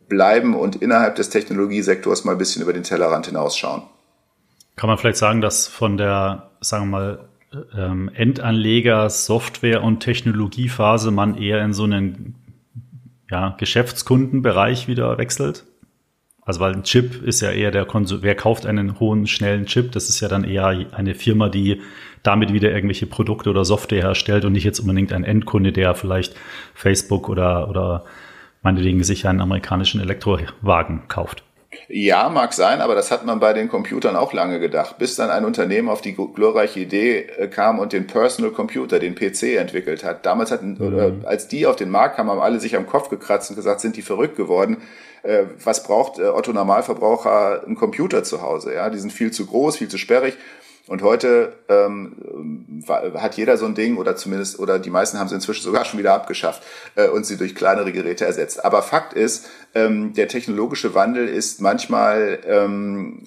[0.09, 3.83] bleiben und innerhalb des Technologiesektors mal ein bisschen über den Tellerrand hinausschauen.
[4.77, 7.29] Kann man vielleicht sagen, dass von der, sagen wir mal,
[7.77, 12.40] ähm, Endanleger, Software und Technologiephase man eher in so einen
[13.31, 15.65] ja, Geschäftskundenbereich wieder wechselt.
[16.43, 19.93] Also weil ein Chip ist ja eher der Konsum, wer kauft einen hohen, schnellen Chip?
[19.93, 21.81] Das ist ja dann eher eine Firma, die
[22.23, 26.35] damit wieder irgendwelche Produkte oder Software herstellt und nicht jetzt unbedingt ein Endkunde, der vielleicht
[26.75, 28.05] Facebook oder, oder
[28.63, 31.45] meinetwegen sich einen amerikanischen Elektrowagen kauft.
[31.89, 35.31] Ja, mag sein, aber das hat man bei den Computern auch lange gedacht, bis dann
[35.31, 40.03] ein Unternehmen auf die glorreiche Idee äh, kam und den Personal Computer, den PC entwickelt
[40.03, 40.27] hat.
[40.27, 41.25] Damals hatten, mhm.
[41.25, 43.97] als die auf den Markt kamen, haben alle sich am Kopf gekratzt und gesagt, sind
[43.97, 44.79] die verrückt geworden.
[45.23, 48.75] Äh, was braucht äh, Otto Normalverbraucher ein Computer zu Hause?
[48.75, 50.37] Ja, die sind viel zu groß, viel zu sperrig.
[50.91, 52.83] Und heute ähm,
[53.15, 56.01] hat jeder so ein Ding oder zumindest, oder die meisten haben sie inzwischen sogar schon
[56.01, 56.65] wieder abgeschafft
[56.97, 58.65] äh, und sie durch kleinere Geräte ersetzt.
[58.65, 63.23] Aber Fakt ist, ähm, der technologische Wandel ist manchmal ähm,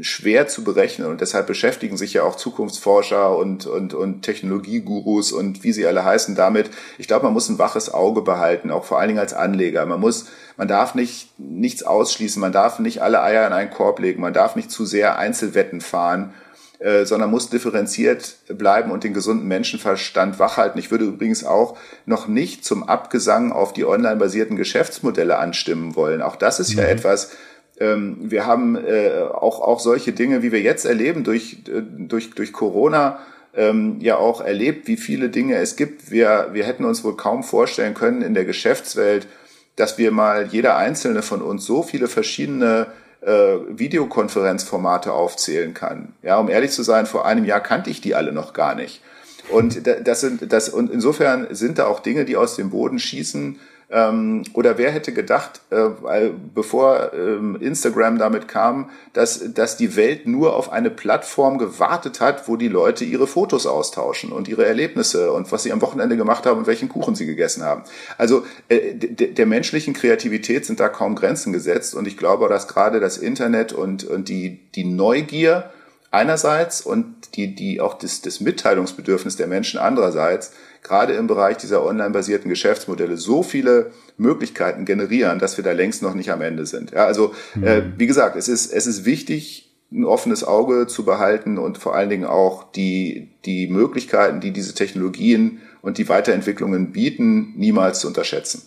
[0.00, 5.64] schwer zu berechnen und deshalb beschäftigen sich ja auch Zukunftsforscher und, und, und Technologiegurus und
[5.64, 6.70] wie sie alle heißen damit.
[6.98, 9.84] Ich glaube, man muss ein waches Auge behalten, auch vor allen Dingen als Anleger.
[9.86, 10.26] Man muss
[10.56, 14.32] man darf nicht nichts ausschließen, man darf nicht alle Eier in einen Korb legen, man
[14.32, 16.32] darf nicht zu sehr Einzelwetten fahren
[16.78, 20.78] äh, sondern muss differenziert bleiben und den gesunden Menschenverstand wachhalten.
[20.78, 26.22] Ich würde übrigens auch noch nicht zum Abgesang auf die online-basierten Geschäftsmodelle anstimmen wollen.
[26.22, 26.78] Auch das ist mhm.
[26.78, 27.32] ja etwas,
[27.80, 32.30] ähm, wir haben äh, auch, auch solche Dinge, wie wir jetzt erleben durch, äh, durch,
[32.30, 33.18] durch Corona,
[33.54, 36.10] ähm, ja auch erlebt, wie viele Dinge es gibt.
[36.10, 39.26] Wir, wir hätten uns wohl kaum vorstellen können in der Geschäftswelt,
[39.76, 42.88] dass wir mal jeder einzelne von uns so viele verschiedene
[43.20, 46.14] äh, Videokonferenzformate aufzählen kann.
[46.22, 49.02] Ja, um ehrlich zu sein, vor einem Jahr kannte ich die alle noch gar nicht.
[49.50, 53.58] Und das sind das und insofern sind da auch Dinge, die aus dem Boden schießen,
[53.90, 60.26] ähm, oder wer hätte gedacht, äh, bevor ähm, Instagram damit kam, dass, dass die Welt
[60.26, 65.32] nur auf eine Plattform gewartet hat, wo die Leute ihre Fotos austauschen und ihre Erlebnisse
[65.32, 67.82] und was sie am Wochenende gemacht haben und welchen Kuchen sie gegessen haben.
[68.18, 73.00] Also äh, der menschlichen Kreativität sind da kaum Grenzen gesetzt und ich glaube, dass gerade
[73.00, 75.70] das Internet und, und die, die Neugier
[76.10, 81.84] einerseits und die, die auch das, das Mitteilungsbedürfnis der Menschen andererseits gerade im Bereich dieser
[81.84, 86.92] online-basierten Geschäftsmodelle so viele Möglichkeiten generieren, dass wir da längst noch nicht am Ende sind.
[86.92, 87.64] Ja, also mhm.
[87.64, 91.94] äh, wie gesagt, es ist, es ist wichtig, ein offenes Auge zu behalten und vor
[91.94, 98.08] allen Dingen auch die, die Möglichkeiten, die diese Technologien und die Weiterentwicklungen bieten, niemals zu
[98.08, 98.62] unterschätzen.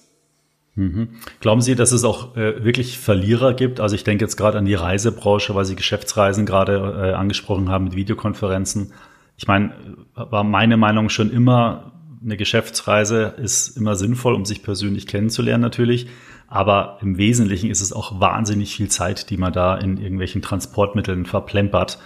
[0.76, 1.10] Mhm.
[1.42, 3.80] Glauben Sie, dass es auch äh, wirklich Verlierer gibt?
[3.80, 7.86] Also ich denke jetzt gerade an die Reisebranche, weil Sie Geschäftsreisen gerade äh, angesprochen haben
[7.86, 8.94] mit Videokonferenzen.
[9.38, 9.74] Ich meine,
[10.16, 11.92] war meine Meinung schon immer,
[12.24, 16.08] eine Geschäftsreise ist immer sinnvoll, um sich persönlich kennenzulernen natürlich.
[16.48, 21.26] Aber im Wesentlichen ist es auch wahnsinnig viel Zeit, die man da in irgendwelchen Transportmitteln
[21.26, 22.00] verplempert.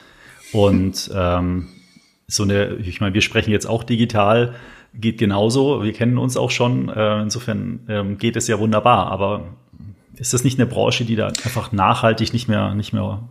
[0.53, 1.69] Und ähm,
[2.27, 4.55] so eine, ich meine, wir sprechen jetzt auch digital,
[4.93, 5.83] geht genauso.
[5.83, 6.89] Wir kennen uns auch schon.
[6.89, 9.07] Äh, insofern ähm, geht es ja wunderbar.
[9.07, 9.55] Aber
[10.15, 13.27] ist das nicht eine Branche, die da einfach nachhaltig nicht mehr, nicht mehr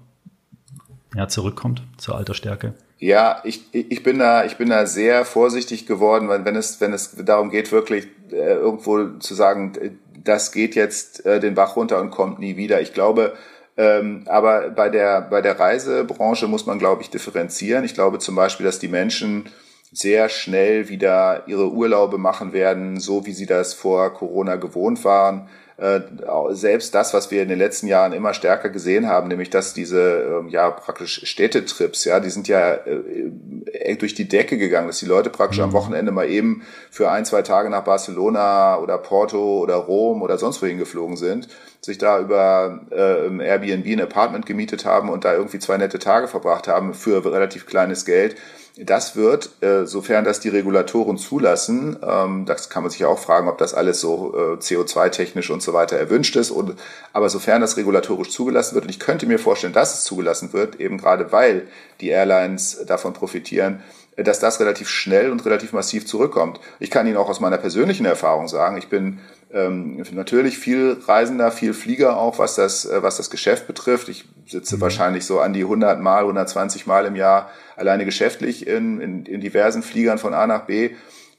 [1.14, 2.74] ja, zurückkommt zur alter Stärke?
[3.04, 6.94] Ja, ich, ich bin da, ich bin da sehr vorsichtig geworden, weil wenn es, wenn
[6.94, 12.00] es darum geht, wirklich äh, irgendwo zu sagen, das geht jetzt äh, den Bach runter
[12.00, 12.80] und kommt nie wieder.
[12.80, 13.34] Ich glaube,
[13.76, 17.84] ähm, aber bei der, bei der Reisebranche muss man, glaube ich, differenzieren.
[17.84, 19.50] Ich glaube zum Beispiel, dass die Menschen
[19.92, 25.50] sehr schnell wieder ihre Urlaube machen werden, so wie sie das vor Corona gewohnt waren.
[25.76, 26.02] Äh,
[26.50, 30.40] selbst das, was wir in den letzten Jahren immer stärker gesehen haben, nämlich dass diese
[30.40, 35.06] ähm, ja praktisch Städtetrips, ja, die sind ja äh, durch die Decke gegangen, dass die
[35.06, 35.64] Leute praktisch mhm.
[35.64, 40.38] am Wochenende mal eben für ein, zwei Tage nach Barcelona oder Porto oder Rom oder
[40.38, 41.48] sonst wohin geflogen sind,
[41.80, 46.28] sich da über äh, Airbnb ein Apartment gemietet haben und da irgendwie zwei nette Tage
[46.28, 48.36] verbracht haben für relativ kleines Geld
[48.76, 53.20] das wird, äh, sofern das die Regulatoren zulassen, ähm, das kann man sich ja auch
[53.20, 56.50] fragen, ob das alles so äh, CO2-technisch und so weiter erwünscht ist.
[56.50, 56.74] Und,
[57.12, 60.80] aber sofern das regulatorisch zugelassen wird, und ich könnte mir vorstellen, dass es zugelassen wird,
[60.80, 61.68] eben gerade weil
[62.00, 63.80] die Airlines davon profitieren,
[64.16, 66.60] dass das relativ schnell und relativ massiv zurückkommt.
[66.78, 69.20] Ich kann Ihnen auch aus meiner persönlichen Erfahrung sagen, ich bin
[69.52, 74.08] ähm, natürlich viel Reisender, viel Flieger auch, was das, äh, was das Geschäft betrifft.
[74.08, 74.80] Ich sitze mhm.
[74.82, 79.40] wahrscheinlich so an die 100 Mal, 120 Mal im Jahr alleine geschäftlich in, in, in
[79.40, 80.90] diversen Fliegern von A nach B.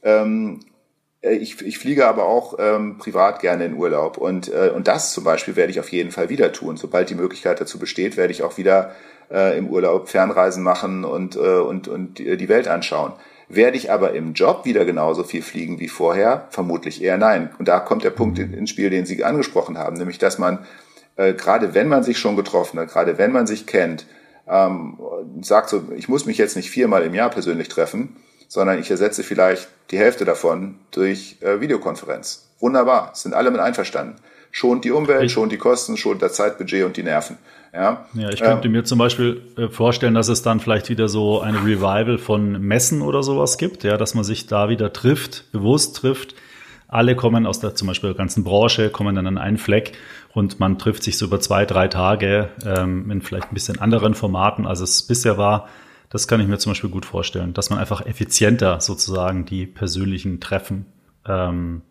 [0.03, 0.59] Ähm,
[1.21, 5.11] äh, ich, ich fliege aber auch ähm, privat gerne in Urlaub und, äh, und das
[5.13, 6.77] zum Beispiel werde ich auf jeden Fall wieder tun.
[6.77, 8.95] Sobald die Möglichkeit dazu besteht, werde ich auch wieder
[9.31, 13.13] äh, im Urlaub Fernreisen machen und, äh, und, und die Welt anschauen.
[13.47, 16.47] Werde ich aber im Job wieder genauso viel fliegen wie vorher?
[16.49, 17.51] Vermutlich eher nein.
[17.59, 20.65] Und da kommt der Punkt ins Spiel, den Sie angesprochen haben, nämlich dass man,
[21.15, 24.07] äh, gerade wenn man sich schon getroffen hat, gerade wenn man sich kennt,
[24.47, 24.97] ähm,
[25.41, 28.15] sagt so, ich muss mich jetzt nicht viermal im Jahr persönlich treffen,
[28.47, 32.49] sondern ich ersetze vielleicht die Hälfte davon durch äh, Videokonferenz.
[32.59, 34.15] Wunderbar, sind alle mit einverstanden.
[34.57, 37.37] Schont die Umwelt, schont die Kosten, schont das Zeitbudget und die Nerven.
[37.73, 41.09] Ja, ja ich könnte ähm, mir zum Beispiel äh, vorstellen, dass es dann vielleicht wieder
[41.09, 45.51] so eine Revival von Messen oder sowas gibt, ja, dass man sich da wieder trifft,
[45.51, 46.35] bewusst trifft.
[46.87, 49.91] Alle kommen aus der zum Beispiel der ganzen Branche, kommen dann an einen Fleck
[50.33, 54.15] und man trifft sich so über zwei, drei Tage ähm, in vielleicht ein bisschen anderen
[54.15, 55.67] Formaten, als es bisher war.
[56.09, 60.39] Das kann ich mir zum Beispiel gut vorstellen, dass man einfach effizienter sozusagen die persönlichen
[60.39, 60.85] Treffen,
[61.27, 61.81] ähm,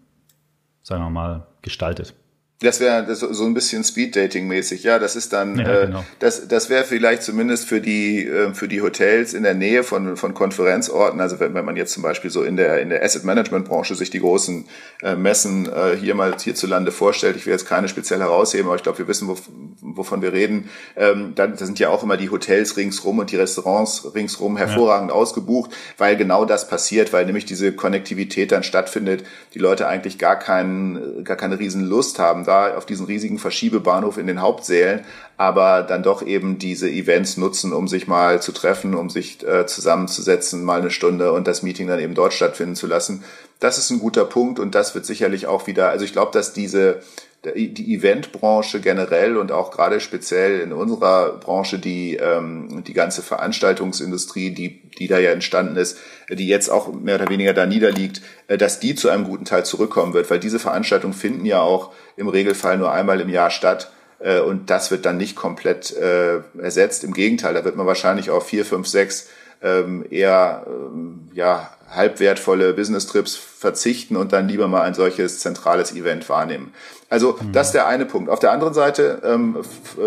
[0.82, 2.14] sagen wir mal, gestaltet.
[2.60, 5.00] Das wäre so ein bisschen Speed-Dating-mäßig, ja.
[5.00, 6.04] Das ist dann, ja, äh, genau.
[6.20, 10.16] das, das wäre vielleicht zumindest für die, äh, für die Hotels in der Nähe von,
[10.16, 11.20] von Konferenzorten.
[11.20, 14.20] Also wenn, wenn man jetzt zum Beispiel so in der, in der Asset-Management-Branche sich die
[14.20, 14.66] großen
[15.02, 17.36] äh, Messen äh, hier mal hierzulande vorstellt.
[17.36, 19.36] Ich will jetzt keine speziell herausheben, aber ich glaube, wir wissen, wo,
[19.80, 20.70] wovon wir reden.
[20.96, 25.10] Ähm, dann, da sind ja auch immer die Hotels ringsrum und die Restaurants ringsrum hervorragend
[25.10, 25.16] ja.
[25.16, 30.38] ausgebucht, weil genau das passiert, weil nämlich diese Konnektivität dann stattfindet, die Leute eigentlich gar
[30.38, 35.04] keinen, gar keine riesen Lust haben da auf diesen riesigen Verschiebebahnhof in den Hauptsälen,
[35.36, 39.66] aber dann doch eben diese Events nutzen, um sich mal zu treffen, um sich äh,
[39.66, 43.24] zusammenzusetzen, mal eine Stunde und das Meeting dann eben dort stattfinden zu lassen.
[43.60, 46.52] Das ist ein guter Punkt und das wird sicherlich auch wieder, also ich glaube, dass
[46.52, 47.00] diese
[47.44, 54.50] die Eventbranche generell und auch gerade speziell in unserer Branche die ähm, die ganze Veranstaltungsindustrie,
[54.50, 55.98] die die da ja entstanden ist,
[56.30, 59.64] die jetzt auch mehr oder weniger da niederliegt, äh, dass die zu einem guten Teil
[59.64, 63.90] zurückkommen wird, weil diese Veranstaltungen finden ja auch im Regelfall nur einmal im Jahr statt
[64.20, 67.04] äh, und das wird dann nicht komplett äh, ersetzt.
[67.04, 69.28] Im Gegenteil, da wird man wahrscheinlich auf vier, fünf, sechs
[69.62, 76.28] ähm, eher ähm, ja halbwertvolle Business-Trips verzichten und dann lieber mal ein solches zentrales Event
[76.28, 76.72] wahrnehmen.
[77.08, 77.52] Also mhm.
[77.52, 78.30] das ist der eine Punkt.
[78.30, 79.58] Auf der anderen Seite ähm,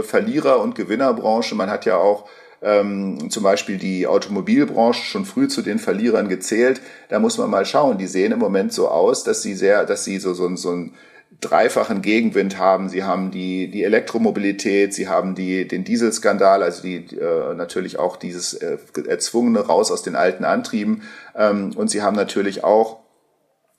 [0.04, 1.56] Verlierer- und Gewinnerbranche.
[1.56, 2.28] Man hat ja auch
[2.62, 6.82] ähm, zum Beispiel die Automobilbranche schon früh zu den Verlierern gezählt.
[7.10, 7.98] Da muss man mal schauen.
[7.98, 10.94] Die sehen im Moment so aus, dass sie sehr, dass sie so, so, so ein
[11.42, 12.90] dreifachen Gegenwind haben.
[12.90, 18.18] Sie haben die, die Elektromobilität, sie haben die, den Dieselskandal, also die, äh, natürlich auch
[18.18, 21.04] dieses äh, erzwungene raus aus den alten Antrieben.
[21.36, 23.02] Ähm, und sie haben natürlich auch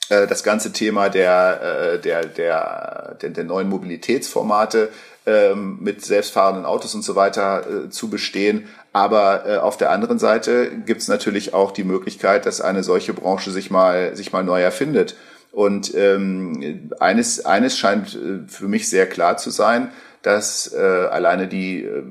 [0.08, 4.90] äh, das ganze Thema der, äh, der, der, der, der neuen Mobilitätsformate
[5.26, 8.68] ähm, mit selbstfahrenden Autos und so weiter äh, zu bestehen.
[8.92, 13.14] Aber äh, auf der anderen Seite gibt es natürlich auch die Möglichkeit, dass eine solche
[13.14, 15.16] Branche sich mal, sich mal neu erfindet.
[15.58, 19.90] Und ähm, eines, eines scheint äh, für mich sehr klar zu sein,
[20.22, 22.04] dass äh, alleine die, äh,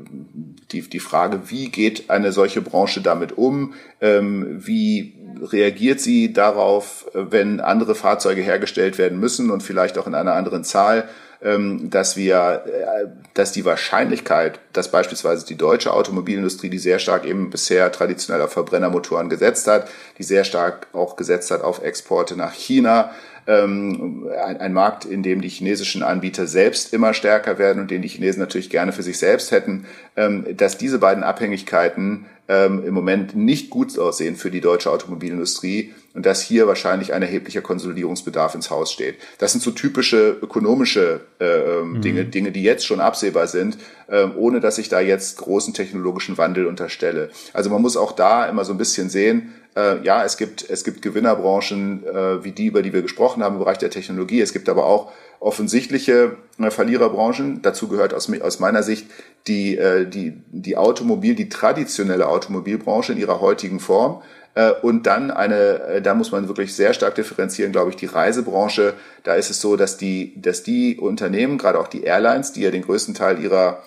[0.74, 7.06] die, die Frage, wie geht eine solche Branche damit um, ähm, wie reagiert sie darauf,
[7.14, 11.08] wenn andere Fahrzeuge hergestellt werden müssen und vielleicht auch in einer anderen Zahl,
[11.42, 17.26] ähm, dass wir, äh, dass die Wahrscheinlichkeit, dass beispielsweise die deutsche Automobilindustrie, die sehr stark
[17.26, 22.36] eben bisher traditionell auf Verbrennermotoren gesetzt hat, die sehr stark auch gesetzt hat auf Exporte
[22.36, 23.12] nach China,
[23.48, 28.02] ähm, ein, ein Markt, in dem die chinesischen Anbieter selbst immer stärker werden und den
[28.02, 32.94] die Chinesen natürlich gerne für sich selbst hätten, ähm, dass diese beiden Abhängigkeiten ähm, im
[32.94, 38.56] Moment nicht gut aussehen für die deutsche Automobilindustrie und dass hier wahrscheinlich ein erheblicher Konsolidierungsbedarf
[38.56, 39.16] ins Haus steht.
[39.38, 42.02] Das sind so typische ökonomische äh, ähm, mhm.
[42.02, 46.38] Dinge, Dinge, die jetzt schon absehbar sind, äh, ohne dass ich da jetzt großen technologischen
[46.38, 47.30] Wandel unterstelle.
[47.54, 50.84] Also man muss auch da immer so ein bisschen sehen, äh, ja, es gibt, es
[50.84, 54.42] gibt Gewinnerbranchen äh, wie die, über die wir gesprochen haben im Bereich der Technologie.
[54.42, 57.62] Es gibt aber auch offensichtliche äh, Verliererbranchen.
[57.62, 59.08] Dazu gehört aus, aus meiner Sicht
[59.48, 64.22] die, äh, die, die Automobil, die traditionelle Automobilbranche in ihrer heutigen Form.
[64.56, 68.94] Äh, und dann eine, da muss man wirklich sehr stark differenzieren, glaube ich, die Reisebranche.
[69.24, 72.72] Da ist es so, dass die, dass die Unternehmen, gerade auch die Airlines, die ja
[72.72, 73.84] den größten Teil ihrer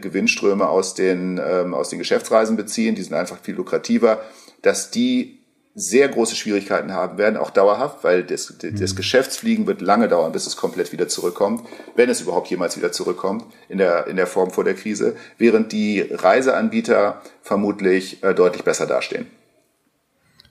[0.00, 4.22] Gewinnströme aus den, ähm, aus den Geschäftsreisen beziehen, die sind einfach viel lukrativer,
[4.62, 5.37] dass die
[5.74, 8.96] sehr große Schwierigkeiten haben werden, auch dauerhaft, weil das, das mhm.
[8.96, 11.62] Geschäftsfliegen wird lange dauern, bis es komplett wieder zurückkommt,
[11.94, 15.72] wenn es überhaupt jemals wieder zurückkommt in der, in der Form vor der Krise, während
[15.72, 19.26] die Reiseanbieter vermutlich äh, deutlich besser dastehen.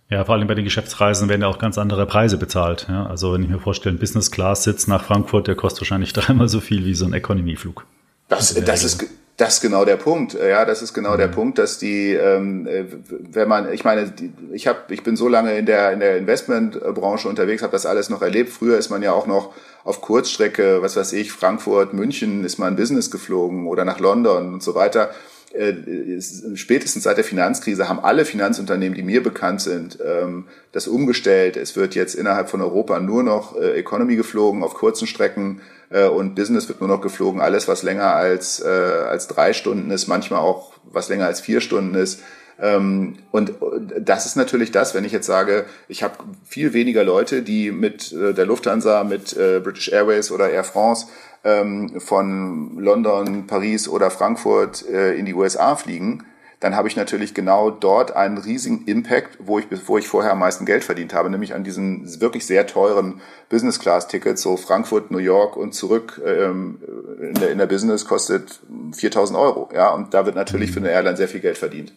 [0.09, 2.87] Ja, vor allem bei den Geschäftsreisen werden ja auch ganz andere Preise bezahlt.
[2.87, 6.13] Ja, also wenn ich mir vorstelle, ein Business Class Sitz nach Frankfurt, der kostet wahrscheinlich
[6.13, 7.85] dreimal so viel wie so ein Economy-Flug.
[8.29, 9.05] Das, das ist,
[9.37, 10.33] das ist genau der Punkt.
[10.33, 11.17] Ja, das ist genau mhm.
[11.17, 15.15] der Punkt, dass die, ähm, äh, wenn man, ich meine, die, ich habe, ich bin
[15.15, 18.49] so lange in der in der Investmentbranche unterwegs, habe das alles noch erlebt.
[18.49, 22.75] Früher ist man ja auch noch auf Kurzstrecke, was weiß ich, Frankfurt, München, ist man
[22.75, 25.11] Business geflogen oder nach London und so weiter.
[25.53, 26.19] Äh,
[26.55, 31.55] spätestens seit der Finanzkrise haben alle Finanzunternehmen, die mir bekannt sind, ähm, das umgestellt.
[31.55, 36.07] Es wird jetzt innerhalb von Europa nur noch äh, Economy geflogen auf kurzen Strecken äh,
[36.07, 37.39] und Business wird nur noch geflogen.
[37.39, 41.95] Alles, was länger als, als drei Stunden ist, manchmal auch was länger als vier Stunden
[41.95, 42.21] ist.
[42.59, 43.53] Ähm, und
[43.99, 46.15] das ist natürlich das, wenn ich jetzt sage, ich habe
[46.45, 51.07] viel weniger Leute, die mit äh, der Lufthansa, mit äh, British Airways oder Air France
[51.43, 56.23] ähm, von London, Paris oder Frankfurt äh, in die USA fliegen,
[56.59, 60.39] dann habe ich natürlich genau dort einen riesigen Impact, wo ich, wo ich vorher am
[60.39, 65.55] meisten Geld verdient habe, nämlich an diesen wirklich sehr teuren Business-Class-Tickets, so Frankfurt, New York
[65.55, 66.79] und zurück ähm,
[67.21, 68.59] in, der, in der Business kostet
[68.93, 69.69] 4000 Euro.
[69.71, 71.93] Ja, und da wird natürlich für eine Airline sehr viel Geld verdient.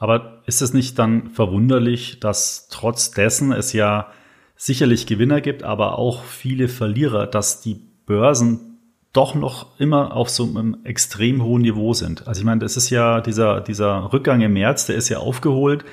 [0.00, 4.10] Aber ist es nicht dann verwunderlich, dass trotz dessen es ja
[4.56, 8.78] sicherlich Gewinner gibt, aber auch viele Verlierer, dass die Börsen
[9.12, 12.26] doch noch immer auf so einem extrem hohen Niveau sind.
[12.26, 15.84] Also ich meine, das ist ja dieser, dieser Rückgang im März, der ist ja aufgeholt.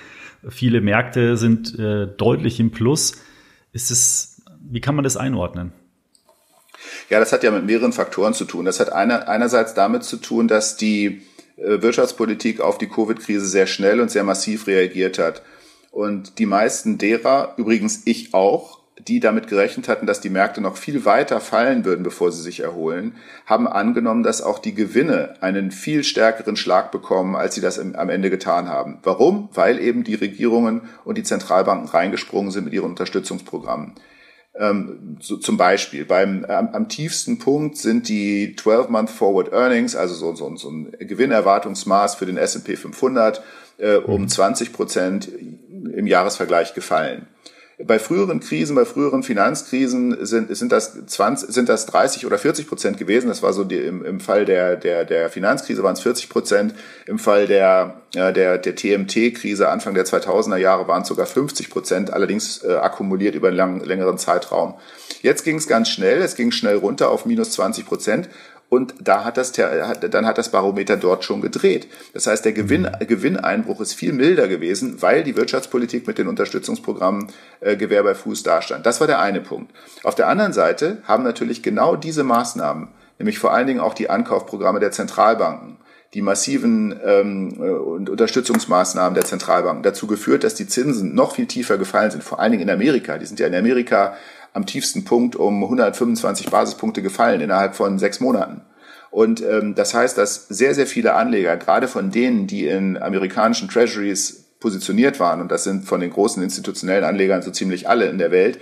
[0.47, 3.13] Viele Märkte sind äh, deutlich im Plus.
[3.73, 5.73] Ist es, wie kann man das einordnen?
[7.09, 8.63] Ja, das hat ja mit mehreren Faktoren zu tun.
[8.63, 11.23] Das hat einer, einerseits damit zu tun, dass die
[11.57, 15.41] Wirtschaftspolitik auf die Covid-Krise sehr schnell und sehr massiv reagiert hat.
[15.91, 20.75] Und die meisten derer, übrigens ich auch, die damit gerechnet hatten, dass die Märkte noch
[20.75, 23.15] viel weiter fallen würden, bevor sie sich erholen,
[23.45, 28.09] haben angenommen, dass auch die Gewinne einen viel stärkeren Schlag bekommen, als sie das am
[28.09, 28.99] Ende getan haben.
[29.03, 29.49] Warum?
[29.53, 33.93] Weil eben die Regierungen und die Zentralbanken reingesprungen sind mit ihren Unterstützungsprogrammen.
[34.59, 40.15] Ähm, so, zum Beispiel beim am, am tiefsten Punkt sind die 12-Month Forward Earnings, also
[40.15, 43.43] so, so, so ein Gewinnerwartungsmaß für den S&P 500,
[43.77, 44.73] äh, um 20 mhm.
[44.73, 47.27] Prozent im Jahresvergleich gefallen.
[47.83, 52.67] Bei früheren Krisen, bei früheren Finanzkrisen sind, sind, das 20, sind das 30 oder 40
[52.67, 53.27] Prozent gewesen.
[53.27, 56.73] Das war so die, im, im Fall der, der, der Finanzkrise waren es 40 Prozent.
[57.05, 61.69] Im Fall der, äh, der, der TMT-Krise Anfang der 2000er Jahre waren es sogar 50
[61.69, 64.73] Prozent, allerdings äh, akkumuliert über einen lang, längeren Zeitraum.
[65.21, 66.23] Jetzt ging es ganz schnell.
[66.23, 68.27] Es ging schnell runter auf minus 20 Prozent.
[68.69, 71.87] Und da hat das, dann hat das Barometer dort schon gedreht.
[72.13, 73.07] Das heißt, der Gewinn, mhm.
[73.07, 77.27] Gewinneinbruch ist viel milder gewesen, weil die Wirtschaftspolitik mit den Unterstützungsprogrammen
[77.61, 78.85] äh, Gewehr bei Fuß dastand.
[78.85, 79.71] Das war der eine Punkt.
[80.03, 82.89] Auf der anderen Seite haben natürlich genau diese Maßnahmen,
[83.19, 85.77] nämlich vor allen Dingen auch die Ankaufprogramme der Zentralbanken,
[86.13, 91.77] die massiven ähm, äh, Unterstützungsmaßnahmen der Zentralbanken dazu geführt, dass die Zinsen noch viel tiefer
[91.77, 93.17] gefallen sind, vor allen Dingen in Amerika.
[93.17, 94.17] Die sind ja in Amerika
[94.57, 98.61] am tiefsten Punkt um 125 Basispunkte gefallen innerhalb von sechs Monaten.
[99.11, 103.69] Und ähm, das heißt, dass sehr, sehr viele Anleger, gerade von denen, die in amerikanischen
[103.69, 108.17] Treasuries positioniert waren, und das sind von den großen institutionellen Anlegern so ziemlich alle in
[108.17, 108.59] der Welt,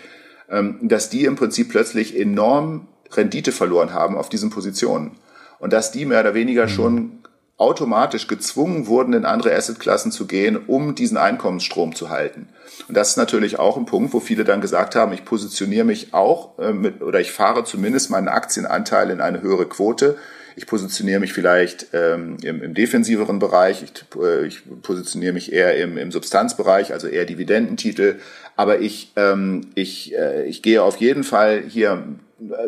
[0.50, 5.12] ähm, dass die im Prinzip plötzlich enorm Rendite verloren haben auf diesen Positionen.
[5.60, 6.70] Und dass die mehr oder weniger mhm.
[6.70, 7.12] schon
[7.58, 12.50] automatisch gezwungen wurden, in andere Assetklassen zu gehen, um diesen Einkommensstrom zu halten.
[12.88, 16.14] Und das ist natürlich auch ein Punkt, wo viele dann gesagt haben, ich positioniere mich
[16.14, 20.18] auch äh, mit, oder ich fahre zumindest meinen Aktienanteil in eine höhere Quote.
[20.58, 25.78] Ich positioniere mich vielleicht ähm, im, im defensiveren Bereich, ich, äh, ich positioniere mich eher
[25.78, 28.20] im, im Substanzbereich, also eher Dividendentitel.
[28.58, 32.04] Aber ich, ähm, ich, äh, ich gehe auf jeden Fall hier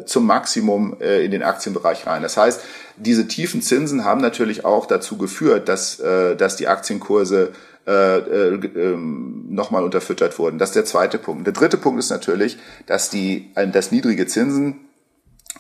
[0.06, 2.22] zum Maximum äh, in den Aktienbereich rein.
[2.22, 2.62] Das heißt,
[2.96, 7.52] diese tiefen Zinsen haben natürlich auch dazu geführt, dass, äh, dass die Aktienkurse
[7.86, 10.58] äh, äh, ähm, nochmal unterfüttert wurden.
[10.58, 11.46] Das ist der zweite Punkt.
[11.46, 14.87] Der dritte Punkt ist natürlich, dass die, dass niedrige Zinsen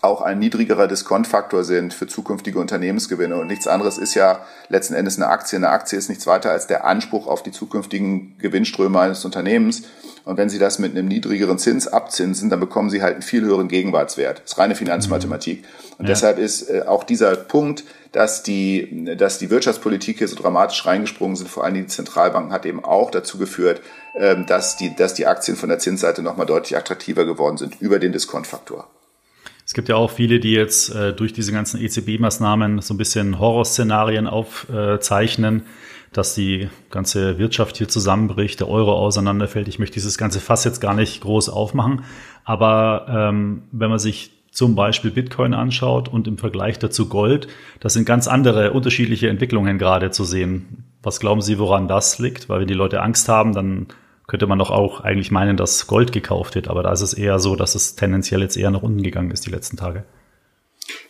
[0.01, 3.35] auch ein niedrigerer Diskontfaktor sind für zukünftige Unternehmensgewinne.
[3.37, 5.57] Und nichts anderes ist ja letzten Endes eine Aktie.
[5.57, 9.83] Eine Aktie ist nichts weiter als der Anspruch auf die zukünftigen Gewinnströme eines Unternehmens.
[10.25, 13.41] Und wenn Sie das mit einem niedrigeren Zins abzinsen, dann bekommen Sie halt einen viel
[13.41, 14.41] höheren Gegenwartswert.
[14.43, 15.63] Das ist reine Finanzmathematik.
[15.97, 16.09] Und ja.
[16.09, 21.37] deshalb ist äh, auch dieser Punkt, dass die, dass die Wirtschaftspolitik hier so dramatisch reingesprungen
[21.37, 23.81] sind, vor allem die Zentralbanken, hat eben auch dazu geführt,
[24.15, 27.97] ähm, dass die, dass die Aktien von der Zinsseite nochmal deutlich attraktiver geworden sind über
[27.97, 28.87] den Diskontfaktor.
[29.67, 33.37] Es gibt ja auch viele, die jetzt äh, durch diese ganzen EZB-Maßnahmen so ein bisschen
[33.37, 35.63] Horrorszenarien aufzeichnen,
[36.13, 39.67] dass die ganze Wirtschaft hier zusammenbricht, der Euro auseinanderfällt.
[39.67, 42.05] Ich möchte dieses ganze Fass jetzt gar nicht groß aufmachen.
[42.45, 47.49] Aber ähm, wenn man sich zum Beispiel Bitcoin anschaut und im Vergleich dazu Gold,
[47.81, 50.85] das sind ganz andere unterschiedliche Entwicklungen gerade zu sehen.
[51.03, 52.47] Was glauben Sie, woran das liegt?
[52.47, 53.87] Weil wenn die Leute Angst haben, dann
[54.27, 56.67] könnte man doch auch eigentlich meinen, dass Gold gekauft wird.
[56.67, 59.45] Aber da ist es eher so, dass es tendenziell jetzt eher nach unten gegangen ist
[59.45, 60.03] die letzten Tage.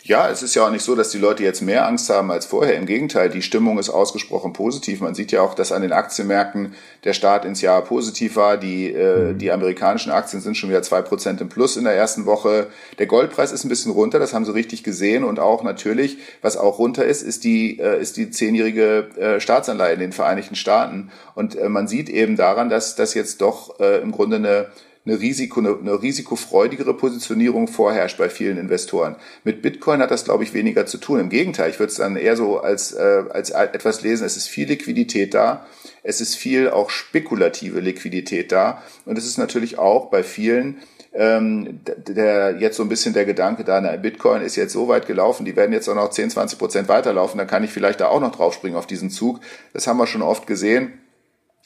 [0.08, 2.45] Ja, es ist ja auch nicht so, dass die Leute jetzt mehr Angst haben als
[2.45, 2.78] vorher.
[2.78, 5.01] Im Gegenteil, die Stimmung ist ausgesprochen positiv.
[5.01, 8.55] Man sieht ja auch, dass an den Aktienmärkten der Start ins Jahr positiv war.
[8.55, 9.38] Die, äh, mhm.
[9.38, 12.68] die amerikanischen Aktien sind schon wieder zwei Prozent im Plus in der ersten Woche.
[12.99, 15.26] Der Goldpreis ist ein bisschen runter, das haben sie richtig gesehen.
[15.26, 19.95] Und auch natürlich, was auch runter ist, ist die, äh, ist die zehnjährige äh, Staatsanleihe
[19.95, 21.12] in den Vereinigten Staaten.
[21.36, 24.68] Und äh, man sieht eben daran, dass das jetzt doch äh, im Grunde eine
[25.08, 29.16] eine, Risiko, eine, eine risikofreudigere Positionierung vorherrscht bei vielen Investoren.
[29.43, 31.20] Mit Bitcoin hat das, glaube ich, weniger zu tun.
[31.20, 34.47] Im Gegenteil, ich würde es dann eher so als, äh, als etwas lesen, es ist
[34.47, 35.66] viel Liquidität da,
[36.03, 40.78] es ist viel auch spekulative Liquidität da und es ist natürlich auch bei vielen
[41.14, 45.08] ähm, der jetzt so ein bisschen der Gedanke da, na, Bitcoin ist jetzt so weit
[45.08, 48.10] gelaufen, die werden jetzt auch noch 10, 20 Prozent weiterlaufen, dann kann ich vielleicht da
[48.10, 49.39] auch noch draufspringen auf diesen Zug.
[49.74, 50.93] Das haben wir schon oft gesehen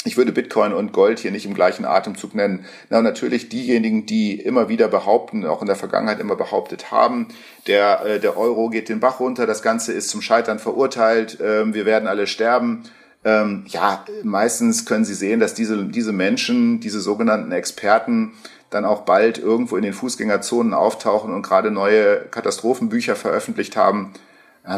[0.03, 2.65] ich würde Bitcoin und Gold hier nicht im gleichen Atemzug nennen.
[2.89, 7.27] Na, natürlich diejenigen, die immer wieder behaupten, auch in der Vergangenheit immer behauptet haben,
[7.67, 11.71] der, äh, der Euro geht den Bach runter, das Ganze ist zum Scheitern verurteilt, äh,
[11.73, 12.83] wir werden alle sterben.
[13.23, 18.33] Ähm, ja, meistens können Sie sehen, dass diese, diese Menschen, diese sogenannten Experten,
[18.71, 24.13] dann auch bald irgendwo in den Fußgängerzonen auftauchen und gerade neue Katastrophenbücher veröffentlicht haben.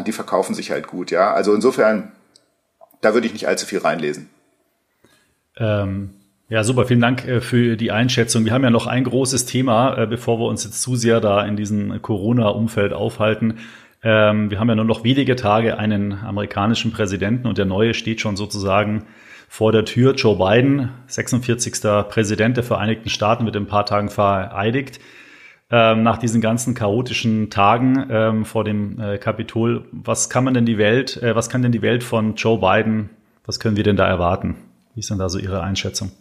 [0.04, 1.32] Die verkaufen sich halt gut, ja.
[1.32, 2.10] Also insofern,
[3.02, 4.28] da würde ich nicht allzu viel reinlesen.
[5.56, 6.10] Ähm,
[6.48, 6.84] ja, super.
[6.84, 8.44] Vielen Dank äh, für die Einschätzung.
[8.44, 11.44] Wir haben ja noch ein großes Thema, äh, bevor wir uns jetzt zu sehr da
[11.44, 13.58] in diesem Corona-Umfeld aufhalten.
[14.02, 18.20] Ähm, wir haben ja nur noch wenige Tage einen amerikanischen Präsidenten und der neue steht
[18.20, 19.04] schon sozusagen
[19.48, 20.14] vor der Tür.
[20.14, 21.80] Joe Biden, 46.
[22.08, 25.00] Präsident der Vereinigten Staaten, wird in ein paar Tagen vereidigt.
[25.70, 30.66] Ähm, nach diesen ganzen chaotischen Tagen ähm, vor dem äh, Kapitol, was kann man denn
[30.66, 33.08] die Welt, äh, was kann denn die Welt von Joe Biden,
[33.46, 34.56] was können wir denn da erwarten?
[34.94, 36.12] Wie ist denn da so Ihre Einschätzung?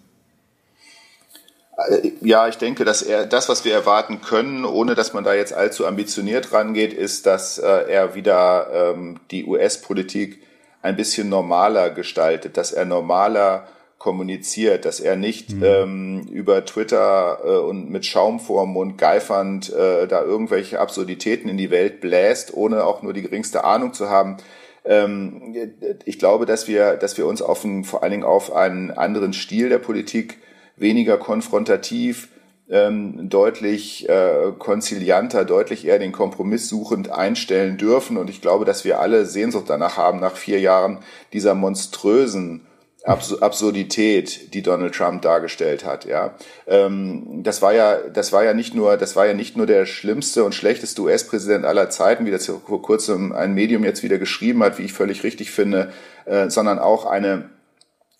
[1.77, 5.33] Äh, ja, ich denke, dass er das, was wir erwarten können, ohne dass man da
[5.33, 10.41] jetzt allzu ambitioniert rangeht, ist, dass äh, er wieder ähm, die US-Politik
[10.81, 13.67] ein bisschen normaler gestaltet, dass er normaler
[14.03, 15.63] kommuniziert, dass er nicht mhm.
[15.63, 21.57] ähm, über Twitter äh, und mit Schaum vorm Mund geifernd äh, da irgendwelche Absurditäten in
[21.57, 24.37] die Welt bläst, ohne auch nur die geringste Ahnung zu haben,
[24.85, 29.69] ich glaube, dass wir, dass wir uns auf vor allen Dingen auf einen anderen Stil
[29.69, 30.39] der Politik,
[30.75, 32.27] weniger konfrontativ,
[32.69, 38.17] ähm, deutlich äh, konzilianter, deutlich eher den Kompromiss suchend einstellen dürfen.
[38.17, 40.99] Und ich glaube, dass wir alle Sehnsucht danach haben, nach vier Jahren
[41.33, 42.65] dieser monströsen
[43.03, 46.05] Abs Absurdität, die Donald Trump dargestellt hat.
[46.05, 46.35] Ja,
[46.67, 49.85] ähm, das war ja, das war ja nicht nur, das war ja nicht nur der
[49.85, 54.63] schlimmste und schlechteste US-Präsident aller Zeiten, wie das vor kurzem ein Medium jetzt wieder geschrieben
[54.63, 55.91] hat, wie ich völlig richtig finde,
[56.25, 57.49] äh, sondern auch eine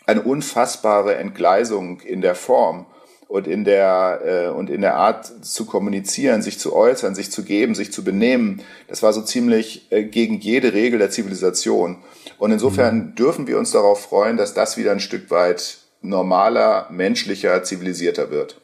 [0.06, 2.86] eine unfassbare Entgleisung in der Form
[3.28, 7.44] und in der äh, und in der Art zu kommunizieren, sich zu äußern, sich zu
[7.44, 8.62] geben, sich zu benehmen.
[8.88, 12.04] Das war so ziemlich äh, gegen jede Regel der Zivilisation.
[12.44, 13.16] Und insofern mhm.
[13.16, 18.60] dürfen wir uns darauf freuen, dass das wieder ein Stück weit normaler, menschlicher, zivilisierter wird.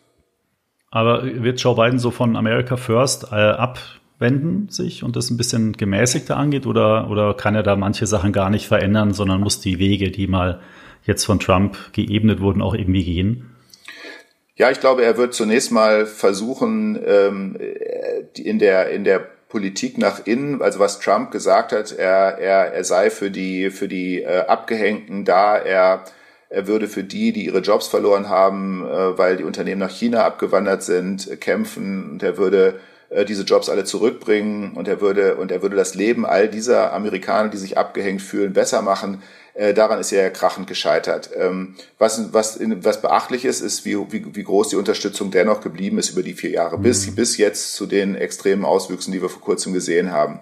[0.91, 3.79] Aber wird Joe Biden so von America First äh, ab
[4.17, 8.33] wenden sich und das ein bisschen gemäßigter angeht oder, oder kann er da manche Sachen
[8.33, 10.59] gar nicht verändern, sondern muss die Wege, die mal
[11.05, 13.49] jetzt von Trump geebnet wurden, auch irgendwie gehen?
[14.57, 17.57] Ja, ich glaube, er wird zunächst mal versuchen, ähm,
[18.35, 22.83] in der, in der Politik nach innen, also was Trump gesagt hat, er, er, er
[22.83, 26.03] sei für die, für die äh, Abgehängten da, er,
[26.49, 30.23] er würde für die, die ihre Jobs verloren haben, äh, weil die Unternehmen nach China
[30.23, 32.79] abgewandert sind, kämpfen und er würde
[33.09, 36.93] äh, diese Jobs alle zurückbringen und er würde und er würde das Leben all dieser
[36.93, 39.23] Amerikaner, die sich abgehängt fühlen, besser machen.
[39.53, 41.29] Äh, daran ist er ja krachend gescheitert.
[41.35, 45.97] Ähm, was, was, was beachtlich ist, ist, wie, wie, wie groß die Unterstützung dennoch geblieben
[45.97, 46.83] ist über die vier Jahre, mhm.
[46.83, 50.39] bis, bis jetzt zu den extremen Auswüchsen, die wir vor kurzem gesehen haben.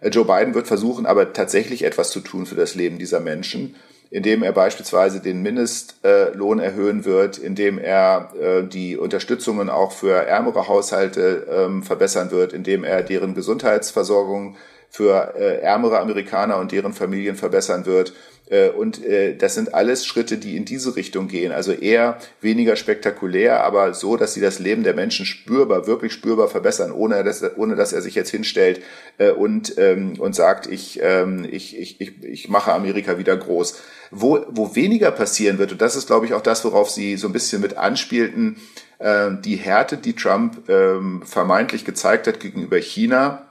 [0.00, 3.74] Äh, Joe Biden wird versuchen, aber tatsächlich etwas zu tun für das Leben dieser Menschen
[4.12, 10.68] indem er beispielsweise den Mindestlohn erhöhen wird, indem er äh, die Unterstützungen auch für ärmere
[10.68, 14.56] Haushalte ähm, verbessern wird, indem er deren Gesundheitsversorgung
[14.92, 18.12] für äh, ärmere Amerikaner und deren Familien verbessern wird.
[18.50, 21.50] Äh, und äh, das sind alles Schritte, die in diese Richtung gehen.
[21.50, 26.48] Also eher weniger spektakulär, aber so, dass sie das Leben der Menschen spürbar, wirklich spürbar
[26.48, 28.82] verbessern, ohne dass, ohne dass er sich jetzt hinstellt
[29.16, 33.80] äh, und, ähm, und sagt, ich, ähm, ich, ich, ich, ich mache Amerika wieder groß.
[34.10, 37.28] Wo, wo weniger passieren wird, und das ist, glaube ich, auch das, worauf Sie so
[37.28, 38.58] ein bisschen mit anspielten,
[38.98, 43.48] äh, die Härte, die Trump ähm, vermeintlich gezeigt hat gegenüber China,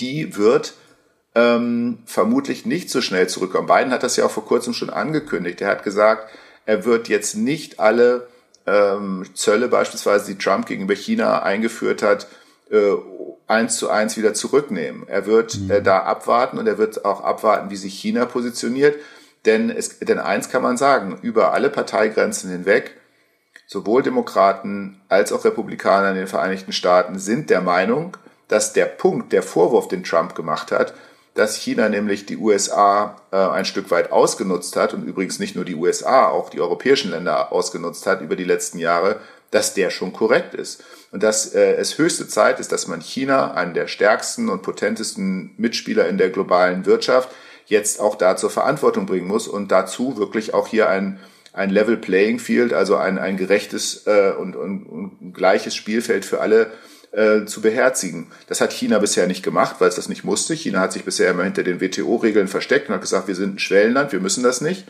[0.00, 0.74] die wird
[1.34, 3.68] ähm, vermutlich nicht so schnell zurückkommen.
[3.68, 5.60] Biden hat das ja auch vor kurzem schon angekündigt.
[5.60, 6.30] Er hat gesagt,
[6.66, 8.28] er wird jetzt nicht alle
[8.66, 12.26] ähm, Zölle beispielsweise, die Trump gegenüber China eingeführt hat,
[12.70, 12.94] äh,
[13.46, 15.08] eins zu eins wieder zurücknehmen.
[15.08, 15.70] Er wird mhm.
[15.70, 18.96] äh, da abwarten und er wird auch abwarten, wie sich China positioniert.
[19.46, 22.96] Denn, es, denn eins kann man sagen, über alle Parteigrenzen hinweg,
[23.66, 28.16] sowohl Demokraten als auch Republikaner in den Vereinigten Staaten sind der Meinung,
[28.48, 30.94] dass der Punkt, der Vorwurf, den Trump gemacht hat,
[31.34, 35.64] dass China nämlich die USA äh, ein Stück weit ausgenutzt hat und übrigens nicht nur
[35.64, 39.20] die USA, auch die europäischen Länder ausgenutzt hat über die letzten Jahre,
[39.50, 40.82] dass der schon korrekt ist.
[41.12, 45.54] Und dass äh, es höchste Zeit ist, dass man China, einen der stärksten und potentesten
[45.56, 47.30] Mitspieler in der globalen Wirtschaft,
[47.66, 51.20] jetzt auch da zur Verantwortung bringen muss und dazu wirklich auch hier ein,
[51.52, 56.40] ein Level Playing Field, also ein, ein gerechtes äh, und, und, und gleiches Spielfeld für
[56.40, 56.72] alle
[57.12, 58.28] äh, zu beherzigen.
[58.48, 60.54] Das hat China bisher nicht gemacht, weil es das nicht musste.
[60.54, 63.58] China hat sich bisher immer hinter den WTO-Regeln versteckt und hat gesagt, wir sind ein
[63.58, 64.86] Schwellenland, wir müssen das nicht.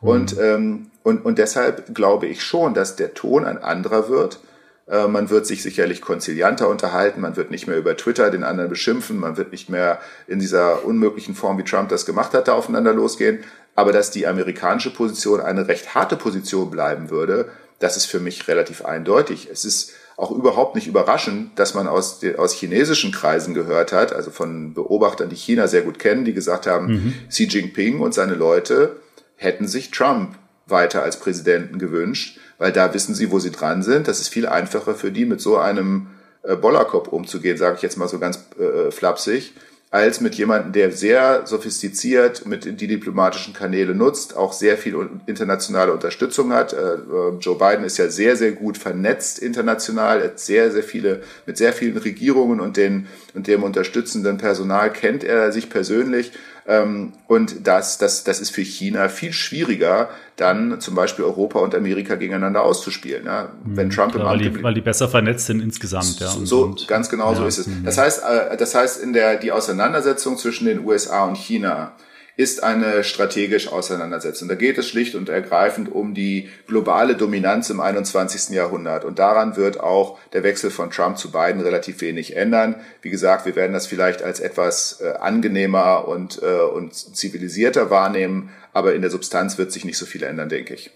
[0.00, 0.08] Mhm.
[0.08, 4.40] Und, ähm, und, und deshalb glaube ich schon, dass der Ton ein anderer wird
[4.86, 8.70] äh, man wird sich sicherlich konzilianter unterhalten, man wird nicht mehr über Twitter den anderen
[8.70, 12.54] beschimpfen, man wird nicht mehr in dieser unmöglichen Form, wie Trump das gemacht hat, da
[12.54, 13.44] aufeinander losgehen.
[13.74, 17.48] Aber dass die amerikanische Position eine recht harte Position bleiben würde,
[17.80, 19.48] das ist für mich relativ eindeutig.
[19.50, 24.30] Es ist auch überhaupt nicht überraschend, dass man aus, aus chinesischen Kreisen gehört hat, also
[24.30, 27.14] von Beobachtern, die China sehr gut kennen, die gesagt haben, mhm.
[27.28, 28.96] Xi Jinping und seine Leute
[29.36, 30.36] hätten sich Trump
[30.66, 34.08] weiter als Präsidenten gewünscht weil da wissen sie, wo sie dran sind.
[34.08, 36.08] Das ist viel einfacher für die, mit so einem
[36.42, 39.54] äh, Bollerkopf umzugehen, sage ich jetzt mal so ganz äh, flapsig,
[39.94, 45.92] als mit jemandem, der sehr sophistiziert mit die diplomatischen Kanäle nutzt, auch sehr viel internationale
[45.92, 46.72] Unterstützung hat.
[46.72, 51.58] Äh, äh, Joe Biden ist ja sehr, sehr gut vernetzt international, sehr, sehr viele, mit
[51.58, 56.32] sehr vielen Regierungen und, den, und dem unterstützenden Personal kennt er sich persönlich
[56.66, 61.74] ähm, und das, das, das ist für China viel schwieriger, dann zum Beispiel Europa und
[61.74, 63.26] Amerika gegeneinander auszuspielen.
[63.26, 63.50] Ja?
[63.64, 66.20] Wenn Trump Klar, im Amt weil, die, weil die besser vernetzt sind insgesamt.
[66.20, 67.68] Ja, und, so, und, ganz genau ja, so ist es.
[67.84, 71.92] Das heißt, äh, das heißt, in der die Auseinandersetzung zwischen den USA und China
[72.36, 74.48] ist eine strategische Auseinandersetzung.
[74.48, 78.54] Da geht es schlicht und ergreifend um die globale Dominanz im 21.
[78.54, 79.04] Jahrhundert.
[79.04, 82.76] Und daran wird auch der Wechsel von Trump zu Biden relativ wenig ändern.
[83.02, 88.50] Wie gesagt, wir werden das vielleicht als etwas äh, angenehmer und, äh, und zivilisierter wahrnehmen,
[88.72, 90.90] aber in der Substanz wird sich nicht so viel ändern, denke ich.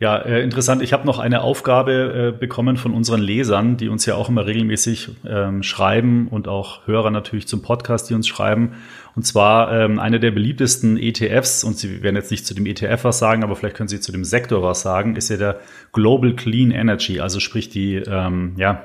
[0.00, 0.80] Ja, äh, interessant.
[0.80, 4.46] Ich habe noch eine Aufgabe äh, bekommen von unseren Lesern, die uns ja auch immer
[4.46, 8.74] regelmäßig ähm, schreiben und auch Hörer natürlich zum Podcast, die uns schreiben.
[9.16, 13.02] Und zwar ähm, eine der beliebtesten ETFs, und Sie werden jetzt nicht zu dem ETF
[13.02, 15.58] was sagen, aber vielleicht können Sie zu dem Sektor was sagen, ist ja der
[15.92, 18.84] Global Clean Energy, also sprich die, ähm, ja,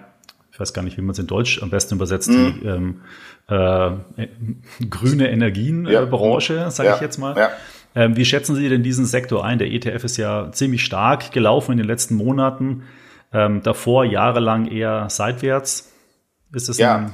[0.51, 2.59] ich weiß gar nicht, wie man es in Deutsch am besten übersetzt, mhm.
[2.59, 3.01] die ähm,
[3.49, 4.27] äh,
[4.89, 6.71] grüne Energienbranche, ja.
[6.71, 6.95] sage ja.
[6.95, 7.37] ich jetzt mal.
[7.37, 7.51] Ja.
[7.95, 9.59] Ähm, wie schätzen Sie denn diesen Sektor ein?
[9.59, 12.83] Der ETF ist ja ziemlich stark gelaufen in den letzten Monaten.
[13.31, 15.91] Ähm, davor jahrelang eher seitwärts.
[16.53, 17.11] Ist es ja.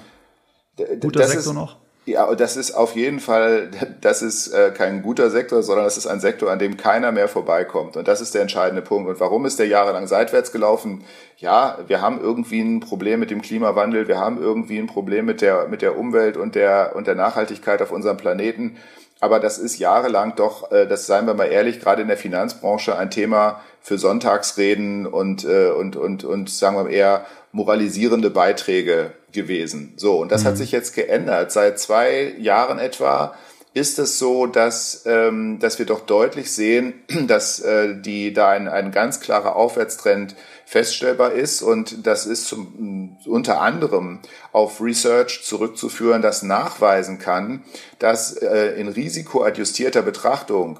[0.77, 1.77] ein guter Sektor noch?
[2.09, 3.69] Ja, das ist auf jeden Fall,
[4.01, 7.27] das ist äh, kein guter Sektor, sondern das ist ein Sektor, an dem keiner mehr
[7.27, 7.97] vorbeikommt.
[7.97, 9.09] Und das ist der entscheidende Punkt.
[9.09, 11.03] Und warum ist der jahrelang seitwärts gelaufen?
[11.37, 15.41] Ja, wir haben irgendwie ein Problem mit dem Klimawandel, wir haben irgendwie ein Problem mit
[15.41, 18.77] der, mit der Umwelt und der, und der Nachhaltigkeit auf unserem Planeten.
[19.19, 22.97] Aber das ist jahrelang doch, äh, das seien wir mal ehrlich, gerade in der Finanzbranche
[22.97, 29.11] ein Thema für Sonntagsreden und, äh, und, und, und sagen wir mal eher moralisierende Beiträge
[29.31, 29.93] gewesen.
[29.97, 30.47] So, und das mhm.
[30.47, 31.51] hat sich jetzt geändert.
[31.51, 33.35] Seit zwei Jahren etwa
[33.73, 36.93] ist es so, dass, ähm, dass wir doch deutlich sehen,
[37.27, 40.35] dass äh, die, da ein, ein ganz klarer Aufwärtstrend
[40.69, 41.63] feststellbar ist.
[41.63, 44.19] Und das ist zum, unter anderem
[44.51, 47.63] auf Research zurückzuführen, das nachweisen kann,
[47.97, 50.79] dass äh, in risikoadjustierter Betrachtung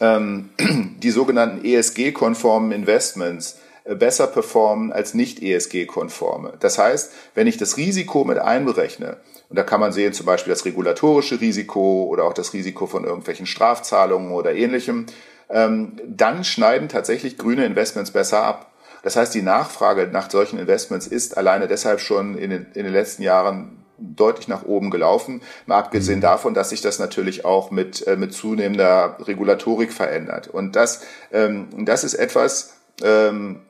[0.00, 0.48] ähm,
[1.02, 6.54] die sogenannten ESG-konformen Investments äh, besser performen als nicht ESG-konforme.
[6.60, 9.18] Das heißt, wenn ich das Risiko mit einberechne,
[9.50, 13.04] und da kann man sehen zum Beispiel das regulatorische Risiko oder auch das Risiko von
[13.04, 15.04] irgendwelchen Strafzahlungen oder ähnlichem,
[15.50, 18.67] ähm, dann schneiden tatsächlich grüne Investments besser ab.
[19.02, 22.92] Das heißt, die Nachfrage nach solchen Investments ist alleine deshalb schon in den, in den
[22.92, 25.42] letzten Jahren deutlich nach oben gelaufen.
[25.66, 26.22] Mal abgesehen mhm.
[26.22, 30.48] davon, dass sich das natürlich auch mit, äh, mit zunehmender Regulatorik verändert.
[30.48, 33.60] Und das, ähm, das ist etwas, ähm,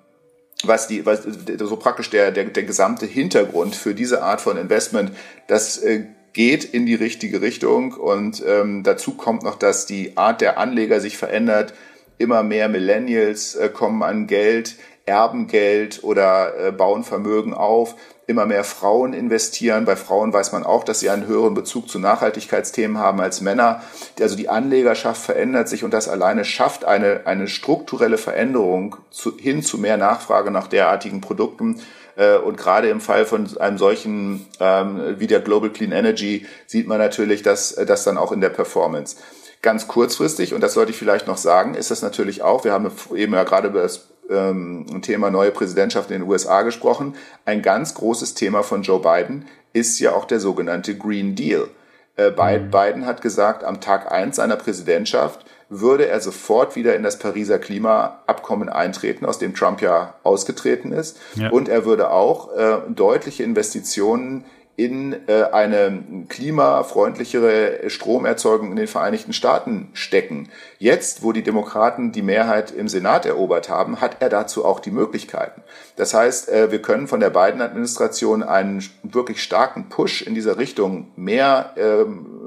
[0.64, 5.12] was die, was so praktisch der, der, der gesamte Hintergrund für diese Art von Investment,
[5.46, 10.40] das äh, geht in die richtige Richtung und ähm, dazu kommt noch, dass die Art
[10.40, 11.74] der Anleger sich verändert.
[12.18, 14.76] Immer mehr Millennials äh, kommen an Geld,
[15.08, 17.96] erben Geld oder äh, bauen Vermögen auf
[18.28, 19.86] immer mehr Frauen investieren.
[19.86, 23.82] Bei Frauen weiß man auch, dass sie einen höheren Bezug zu Nachhaltigkeitsthemen haben als Männer.
[24.20, 29.62] Also die Anlegerschaft verändert sich und das alleine schafft eine, eine strukturelle Veränderung zu, hin
[29.62, 31.80] zu mehr Nachfrage nach derartigen Produkten.
[32.16, 36.86] Äh, und gerade im Fall von einem solchen ähm, wie der Global Clean Energy sieht
[36.86, 39.16] man natürlich, dass das dann auch in der Performance.
[39.62, 42.92] Ganz kurzfristig, und das sollte ich vielleicht noch sagen, ist das natürlich auch, wir haben
[43.14, 47.14] eben ja gerade über das ähm, Thema neue Präsidentschaft in den USA gesprochen.
[47.44, 51.68] Ein ganz großes Thema von Joe Biden ist ja auch der sogenannte Green Deal.
[52.16, 52.70] Äh, mhm.
[52.70, 57.58] Biden hat gesagt, am Tag eins seiner Präsidentschaft würde er sofort wieder in das Pariser
[57.58, 61.18] Klimaabkommen eintreten, aus dem Trump ja ausgetreten ist.
[61.34, 61.50] Ja.
[61.50, 64.44] Und er würde auch äh, deutliche Investitionen
[64.78, 70.50] in äh, eine klimafreundlichere Stromerzeugung in den Vereinigten Staaten stecken.
[70.78, 74.92] Jetzt, wo die Demokraten die Mehrheit im Senat erobert haben, hat er dazu auch die
[74.92, 75.62] Möglichkeiten.
[75.96, 80.58] Das heißt, äh, wir können von der beiden Administration einen wirklich starken Push in dieser
[80.58, 82.37] Richtung mehr ähm,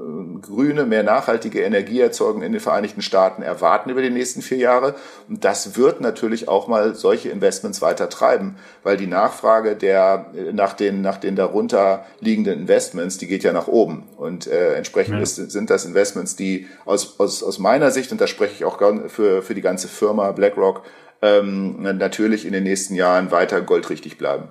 [0.42, 4.94] grüne, mehr nachhaltige Energieerzeugung in den Vereinigten Staaten erwarten über die nächsten vier Jahre.
[5.28, 10.74] Und das wird natürlich auch mal solche Investments weiter treiben, weil die Nachfrage der nach
[10.74, 14.04] den nach den darunter liegenden Investments, die geht ja nach oben.
[14.16, 15.22] Und äh, entsprechend ja.
[15.22, 18.78] ist, sind das Investments, die aus, aus, aus meiner Sicht, und da spreche ich auch
[19.08, 20.82] für, für die ganze Firma BlackRock,
[21.22, 24.48] ähm, natürlich in den nächsten Jahren weiter goldrichtig bleiben.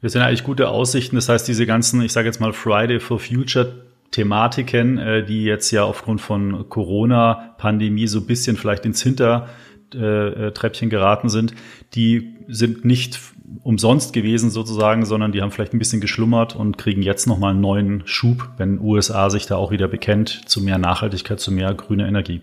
[0.00, 1.16] Das sind eigentlich gute Aussichten.
[1.16, 5.70] Das heißt, diese ganzen, ich sage jetzt mal Friday for Future Thematiken, äh, die jetzt
[5.70, 11.54] ja aufgrund von Corona-Pandemie so ein bisschen vielleicht ins Hintertreppchen geraten sind,
[11.94, 13.20] die sind nicht
[13.62, 17.60] umsonst gewesen sozusagen, sondern die haben vielleicht ein bisschen geschlummert und kriegen jetzt nochmal einen
[17.60, 22.06] neuen Schub, wenn USA sich da auch wieder bekennt zu mehr Nachhaltigkeit, zu mehr grüner
[22.06, 22.42] Energie.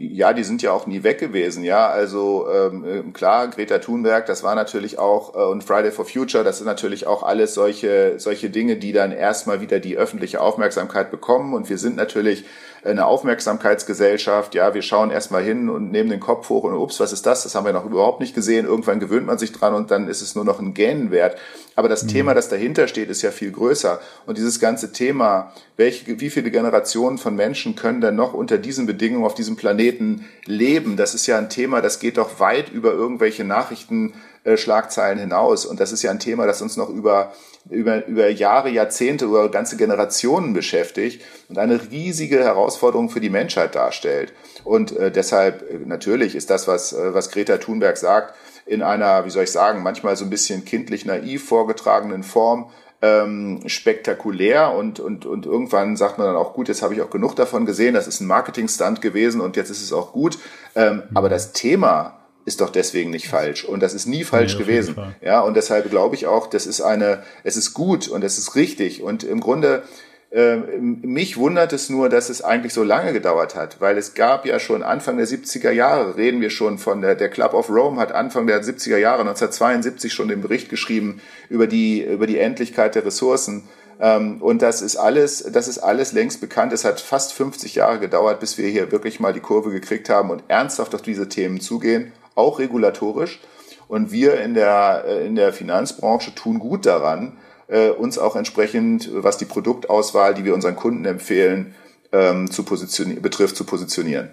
[0.00, 1.88] Ja, die sind ja auch nie weg gewesen, ja.
[1.88, 6.58] Also ähm, klar, Greta Thunberg, das war natürlich auch äh, und Friday for Future, das
[6.58, 11.52] sind natürlich auch alles solche solche Dinge, die dann erstmal wieder die öffentliche Aufmerksamkeit bekommen.
[11.52, 12.44] Und wir sind natürlich
[12.84, 14.54] eine Aufmerksamkeitsgesellschaft.
[14.54, 17.42] Ja, wir schauen erstmal hin und nehmen den Kopf hoch und ups, was ist das?
[17.42, 18.66] Das haben wir noch überhaupt nicht gesehen.
[18.66, 21.36] Irgendwann gewöhnt man sich dran und dann ist es nur noch ein Gähnenwert.
[21.76, 22.08] Aber das mhm.
[22.08, 24.00] Thema, das dahinter steht, ist ja viel größer.
[24.26, 28.86] Und dieses ganze Thema, welche, wie viele Generationen von Menschen können denn noch unter diesen
[28.86, 30.96] Bedingungen auf diesem Planeten leben?
[30.96, 34.14] Das ist ja ein Thema, das geht doch weit über irgendwelche Nachrichten
[34.56, 35.66] Schlagzeilen hinaus.
[35.66, 37.32] Und das ist ja ein Thema, das uns noch über,
[37.70, 43.74] über, über Jahre, Jahrzehnte, über ganze Generationen beschäftigt und eine riesige Herausforderung für die Menschheit
[43.74, 44.32] darstellt.
[44.64, 48.34] Und äh, deshalb äh, natürlich ist das, was, äh, was Greta Thunberg sagt,
[48.66, 52.70] in einer, wie soll ich sagen, manchmal so ein bisschen kindlich naiv vorgetragenen Form
[53.00, 57.10] ähm, spektakulär und, und, und irgendwann sagt man dann auch, gut, jetzt habe ich auch
[57.10, 60.38] genug davon gesehen, das ist ein Marketingstunt gewesen und jetzt ist es auch gut.
[60.74, 62.18] Ähm, aber das Thema
[62.48, 63.64] ist doch deswegen nicht falsch.
[63.64, 64.96] Und das ist nie falsch nee, gewesen.
[65.20, 68.56] Ja, und deshalb glaube ich auch, das ist eine, es ist gut und es ist
[68.56, 69.02] richtig.
[69.02, 69.84] Und im Grunde,
[70.30, 74.46] äh, mich wundert es nur, dass es eigentlich so lange gedauert hat, weil es gab
[74.46, 78.00] ja schon Anfang der 70er Jahre, reden wir schon von der, der Club of Rome
[78.00, 82.94] hat Anfang der 70er Jahre, 1972 schon den Bericht geschrieben über die, über die Endlichkeit
[82.94, 83.68] der Ressourcen.
[84.00, 86.72] Ähm, und das ist alles, das ist alles längst bekannt.
[86.72, 90.30] Es hat fast 50 Jahre gedauert, bis wir hier wirklich mal die Kurve gekriegt haben
[90.30, 93.40] und ernsthaft auf diese Themen zugehen, auch regulatorisch.
[93.88, 99.10] Und wir in der, äh, in der Finanzbranche tun gut daran, äh, uns auch entsprechend,
[99.12, 101.74] was die Produktauswahl, die wir unseren Kunden empfehlen,
[102.12, 104.30] ähm, zu positionieren, betrifft, zu positionieren.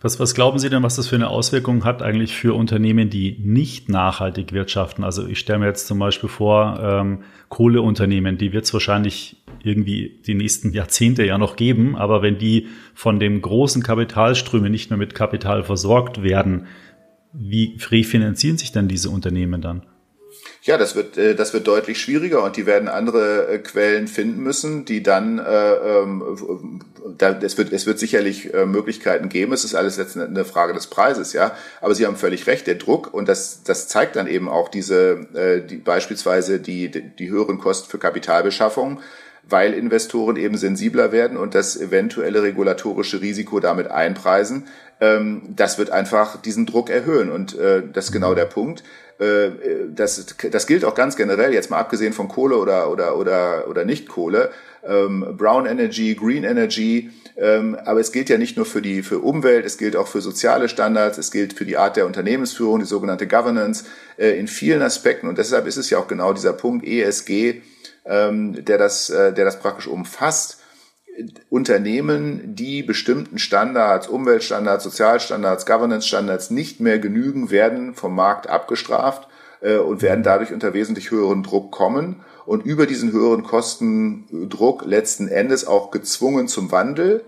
[0.00, 3.38] Was, was glauben Sie denn, was das für eine Auswirkung hat eigentlich für Unternehmen, die
[3.42, 5.02] nicht nachhaltig wirtschaften?
[5.02, 10.20] Also ich stelle mir jetzt zum Beispiel vor, ähm, Kohleunternehmen, die wird es wahrscheinlich irgendwie
[10.26, 14.98] die nächsten Jahrzehnte ja noch geben, aber wenn die von dem großen Kapitalströme nicht mehr
[14.98, 16.66] mit Kapital versorgt werden,
[17.32, 19.82] wie refinanzieren sich denn diese Unternehmen dann?
[20.62, 24.42] Ja, das wird, äh, das wird deutlich schwieriger und die werden andere äh, Quellen finden
[24.42, 26.80] müssen, die dann, äh, ähm,
[27.16, 29.52] da, es, wird, es wird sicherlich Möglichkeiten geben.
[29.52, 31.56] Es ist alles jetzt eine Frage des Preises, ja.
[31.80, 35.26] Aber Sie haben völlig recht, der Druck und das, das zeigt dann eben auch diese,
[35.32, 39.00] äh, die, beispielsweise die, die höheren Kosten für Kapitalbeschaffung
[39.48, 44.66] weil Investoren eben sensibler werden und das eventuelle regulatorische Risiko damit einpreisen.
[45.00, 48.82] Ähm, das wird einfach diesen Druck erhöhen und äh, das ist genau der Punkt.
[49.18, 49.50] Äh,
[49.94, 53.84] das, das gilt auch ganz generell, jetzt mal abgesehen von Kohle oder, oder, oder, oder
[53.84, 54.50] nicht Kohle,
[54.86, 59.20] ähm, Brown Energy, Green Energy, ähm, aber es gilt ja nicht nur für die für
[59.20, 62.84] Umwelt, es gilt auch für soziale Standards, es gilt für die Art der Unternehmensführung, die
[62.86, 63.84] sogenannte Governance
[64.16, 65.28] äh, in vielen Aspekten.
[65.28, 67.62] Und deshalb ist es ja auch genau dieser Punkt ESG,
[68.08, 70.58] ähm, der das, äh, der das praktisch umfasst.
[71.50, 79.28] Unternehmen, die bestimmten Standards, Umweltstandards, Sozialstandards, Governance-Standards nicht mehr genügen, werden vom Markt abgestraft
[79.60, 85.28] äh, und werden dadurch unter wesentlich höheren Druck kommen und über diesen höheren Kostendruck letzten
[85.28, 87.24] Endes auch gezwungen zum Wandel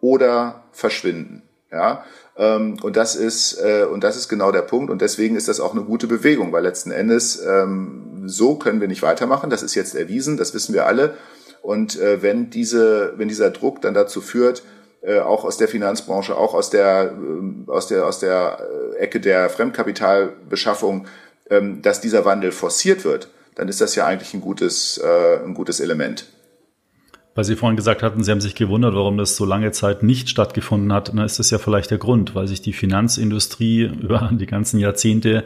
[0.00, 1.42] oder verschwinden.
[1.70, 2.04] Ja,
[2.36, 5.58] ähm, und das ist äh, und das ist genau der Punkt und deswegen ist das
[5.58, 9.50] auch eine gute Bewegung, weil letzten Endes ähm, so können wir nicht weitermachen.
[9.50, 11.14] Das ist jetzt erwiesen, das wissen wir alle.
[11.62, 14.62] Und äh, wenn, diese, wenn dieser Druck dann dazu führt,
[15.02, 18.58] äh, auch aus der Finanzbranche, auch aus der, äh, aus der, aus der
[18.94, 21.06] äh, Ecke der Fremdkapitalbeschaffung,
[21.50, 25.54] ähm, dass dieser Wandel forciert wird, dann ist das ja eigentlich ein gutes, äh, ein
[25.54, 26.26] gutes Element.
[27.34, 30.28] Weil Sie vorhin gesagt hatten, Sie haben sich gewundert, warum das so lange Zeit nicht
[30.28, 31.08] stattgefunden hat.
[31.08, 35.44] Dann ist das ja vielleicht der Grund, weil sich die Finanzindustrie über die ganzen Jahrzehnte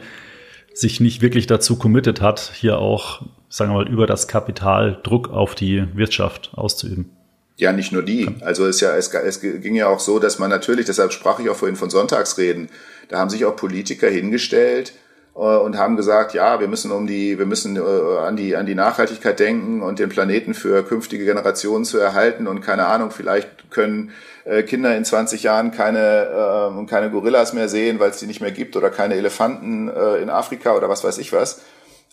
[0.79, 5.29] sich nicht wirklich dazu committed hat, hier auch, sagen wir mal, über das Kapital Druck
[5.29, 7.09] auf die Wirtschaft auszuüben.
[7.55, 8.29] Ja, nicht nur die.
[8.41, 11.49] Also es, ja, es, es ging ja auch so, dass man natürlich, deshalb sprach ich
[11.49, 12.69] auch vorhin von Sonntagsreden,
[13.09, 14.93] da haben sich auch Politiker hingestellt
[15.37, 18.73] und haben gesagt, ja, wir müssen um die, wir müssen äh, an die an die
[18.73, 24.11] Nachhaltigkeit denken und den Planeten für künftige Generationen zu erhalten und keine Ahnung, vielleicht können
[24.45, 28.41] äh, Kinder in 20 Jahren keine, äh, keine Gorillas mehr sehen, weil es die nicht
[28.41, 31.61] mehr gibt oder keine Elefanten äh, in Afrika oder was weiß ich was.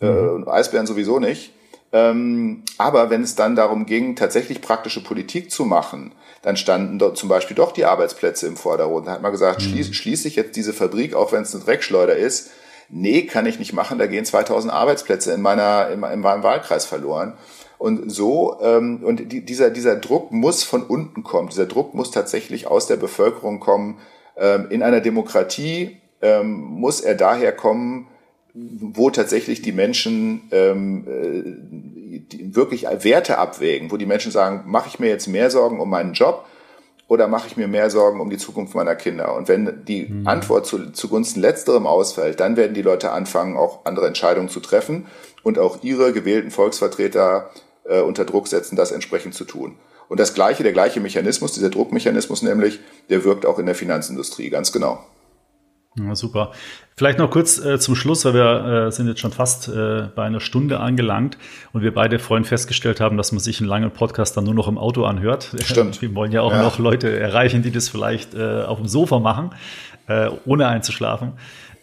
[0.00, 0.44] Äh, mhm.
[0.46, 1.52] Äh, Eisbären sowieso nicht.
[1.92, 6.12] Ähm, aber wenn es dann darum ging, tatsächlich praktische Politik zu machen,
[6.42, 9.06] dann standen dort zum Beispiel doch die Arbeitsplätze im Vordergrund.
[9.06, 9.66] Da hat man gesagt, mhm.
[9.66, 12.50] schließ, schließe ich jetzt diese Fabrik, auch wenn es eine Dreckschleuder ist.
[12.96, 16.86] Nee, kann ich nicht machen, da gehen 2000 Arbeitsplätze in, meiner, in, in meinem Wahlkreis
[16.86, 17.32] verloren.
[17.76, 21.48] Und so, ähm, und die, dieser, dieser Druck muss von unten kommen.
[21.48, 23.98] Dieser Druck muss tatsächlich aus der Bevölkerung kommen.
[24.36, 28.06] Ähm, in einer Demokratie ähm, muss er daher kommen,
[28.54, 34.88] wo tatsächlich die Menschen ähm, äh, die wirklich Werte abwägen, wo die Menschen sagen, mache
[34.88, 36.46] ich mir jetzt mehr Sorgen um meinen Job
[37.06, 39.34] oder mache ich mir mehr Sorgen um die Zukunft meiner Kinder?
[39.34, 40.26] Und wenn die mhm.
[40.26, 45.06] Antwort zu, zugunsten letzterem ausfällt, dann werden die Leute anfangen, auch andere Entscheidungen zu treffen
[45.42, 47.50] und auch ihre gewählten Volksvertreter
[47.84, 49.76] äh, unter Druck setzen, das entsprechend zu tun.
[50.08, 52.80] Und das gleiche, der gleiche Mechanismus, dieser Druckmechanismus nämlich,
[53.10, 55.02] der wirkt auch in der Finanzindustrie, ganz genau.
[55.96, 56.50] Ja, super.
[56.96, 60.24] Vielleicht noch kurz äh, zum Schluss, weil wir äh, sind jetzt schon fast äh, bei
[60.24, 61.38] einer Stunde angelangt
[61.72, 64.66] und wir beide vorhin festgestellt haben, dass man sich einen langen Podcast dann nur noch
[64.66, 65.54] im Auto anhört.
[65.64, 66.02] Stimmt.
[66.02, 66.62] Wir wollen ja auch ja.
[66.62, 69.50] noch Leute erreichen, die das vielleicht äh, auf dem Sofa machen,
[70.08, 71.32] äh, ohne einzuschlafen.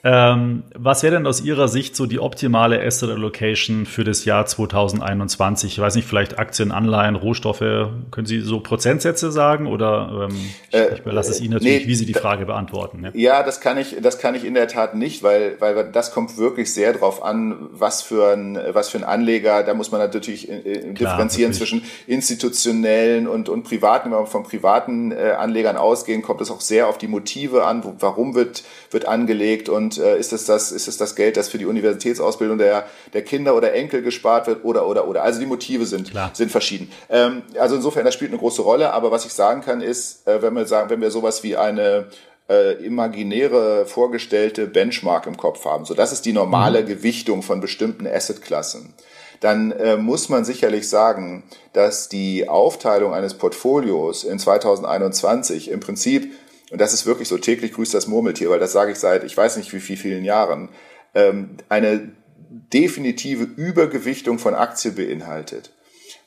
[0.04, 4.46] Ähm, was wäre denn aus Ihrer Sicht so die optimale Asset Allocation für das Jahr
[4.46, 5.74] 2021?
[5.74, 7.60] Ich weiß nicht, vielleicht Aktien, Anleihen, Rohstoffe.
[7.60, 10.38] Können Sie so Prozentsätze sagen oder ähm,
[10.70, 13.04] ich, äh, ich überlasse es Ihnen natürlich, nee, wie Sie die Frage beantworten.
[13.04, 13.12] Ja.
[13.14, 16.38] ja, das kann ich, das kann ich in der Tat nicht, weil, weil das kommt
[16.38, 19.62] wirklich sehr drauf an, was für ein, was für ein Anleger.
[19.64, 21.58] Da muss man natürlich äh, äh, Klar, differenzieren natürlich.
[21.58, 24.12] zwischen institutionellen und, und privaten.
[24.12, 27.84] Wenn wir von privaten äh, Anlegern ausgehen, kommt es auch sehr auf die Motive an.
[28.00, 31.50] Warum wird, wird angelegt und und äh, ist es das, ist es das Geld, das
[31.50, 35.24] für die Universitätsausbildung der, der Kinder oder Enkel gespart wird oder, oder, oder.
[35.24, 36.92] Also die Motive sind, sind verschieden.
[37.10, 38.94] Ähm, also insofern, das spielt eine große Rolle.
[38.94, 42.08] Aber was ich sagen kann, ist, äh, wenn wir sagen, wenn wir sowas wie eine
[42.50, 46.88] äh, imaginäre vorgestellte Benchmark im Kopf haben, so das ist die normale mhm.
[46.88, 48.94] Gewichtung von bestimmten Assetklassen
[49.42, 51.42] dann äh, muss man sicherlich sagen,
[51.74, 56.32] dass die Aufteilung eines Portfolios in 2021 im Prinzip,
[56.72, 59.36] und das ist wirklich so täglich grüßt das Murmeltier, weil das sage ich seit ich
[59.36, 60.70] weiß nicht wie viel, vielen Jahren,
[61.14, 62.12] ähm, eine
[62.50, 65.72] definitive Übergewichtung von Aktien beinhaltet.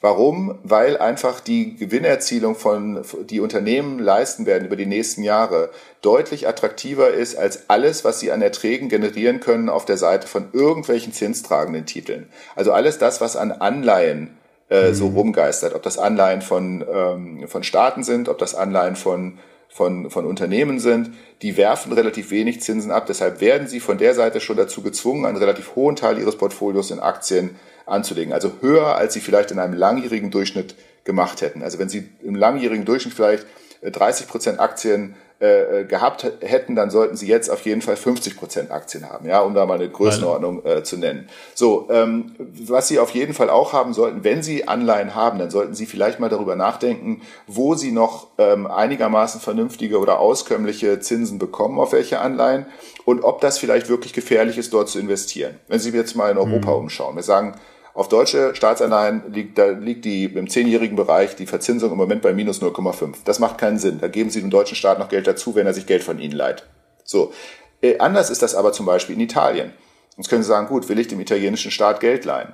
[0.00, 0.58] Warum?
[0.62, 5.70] Weil einfach die Gewinnerzielung von, die Unternehmen leisten werden über die nächsten Jahre
[6.02, 10.50] deutlich attraktiver ist als alles, was sie an Erträgen generieren können auf der Seite von
[10.52, 12.28] irgendwelchen zinstragenden Titeln.
[12.54, 14.36] Also alles das, was an Anleihen
[14.68, 14.94] äh, mhm.
[14.94, 19.38] so rumgeistert, ob das Anleihen von, ähm, von Staaten sind, ob das Anleihen von
[19.74, 21.10] von, von Unternehmen sind,
[21.42, 23.06] die werfen relativ wenig Zinsen ab.
[23.06, 26.92] Deshalb werden sie von der Seite schon dazu gezwungen, einen relativ hohen Teil ihres Portfolios
[26.92, 28.32] in Aktien anzulegen.
[28.32, 31.64] Also höher, als sie vielleicht in einem langjährigen Durchschnitt gemacht hätten.
[31.64, 33.46] Also wenn sie im langjährigen Durchschnitt vielleicht
[33.82, 38.36] 30 Prozent Aktien äh, äh, gehabt hätten, dann sollten sie jetzt auf jeden Fall 50
[38.36, 41.28] Prozent Aktien haben, ja, um da mal eine Größenordnung äh, zu nennen.
[41.54, 45.50] So, ähm, was sie auf jeden Fall auch haben sollten, wenn sie Anleihen haben, dann
[45.50, 51.40] sollten sie vielleicht mal darüber nachdenken, wo sie noch ähm, einigermaßen vernünftige oder auskömmliche Zinsen
[51.40, 52.66] bekommen auf welche Anleihen
[53.04, 55.58] und ob das vielleicht wirklich gefährlich ist, dort zu investieren.
[55.66, 56.84] Wenn Sie jetzt mal in Europa mhm.
[56.84, 57.56] umschauen, wir sagen,
[57.94, 62.32] auf deutsche Staatsanleihen liegt, da liegt die im zehnjährigen Bereich die Verzinsung im Moment bei
[62.34, 63.18] minus 0,5.
[63.24, 64.00] Das macht keinen Sinn.
[64.00, 66.34] Da geben Sie dem deutschen Staat noch Geld dazu, wenn er sich Geld von Ihnen
[66.34, 66.64] leiht.
[67.04, 67.32] So.
[67.80, 69.72] Äh, anders ist das aber zum Beispiel in Italien.
[70.16, 72.52] Jetzt können Sie sagen, gut, will ich dem italienischen Staat Geld leihen?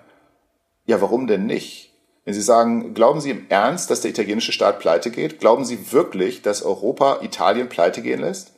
[0.84, 1.95] Ja, warum denn nicht?
[2.26, 5.41] Wenn Sie sagen, glauben Sie im Ernst, dass der italienische Staat pleite geht?
[5.41, 8.53] Glauben Sie wirklich, dass Europa Italien pleite gehen lässt?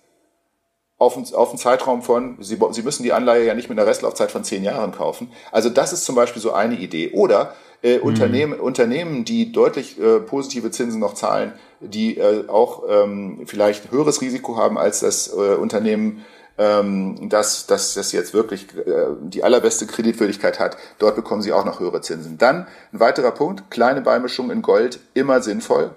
[1.03, 3.89] Auf einen, auf einen Zeitraum von, Sie, Sie müssen die Anleihe ja nicht mit einer
[3.89, 5.33] Restlaufzeit von zehn Jahren kaufen.
[5.51, 7.11] Also das ist zum Beispiel so eine Idee.
[7.13, 8.05] Oder äh, mhm.
[8.05, 14.21] Unternehmen, Unternehmen, die deutlich äh, positive Zinsen noch zahlen, die äh, auch ähm, vielleicht höheres
[14.21, 16.25] Risiko haben als das äh, Unternehmen,
[16.57, 20.77] ähm, das, das, das jetzt wirklich äh, die allerbeste Kreditwürdigkeit hat.
[21.01, 22.39] Dort bekommen Sie auch noch höhere Zinsen.
[22.39, 25.91] Dann ein weiterer Punkt, kleine Beimischung in Gold, immer sinnvoll.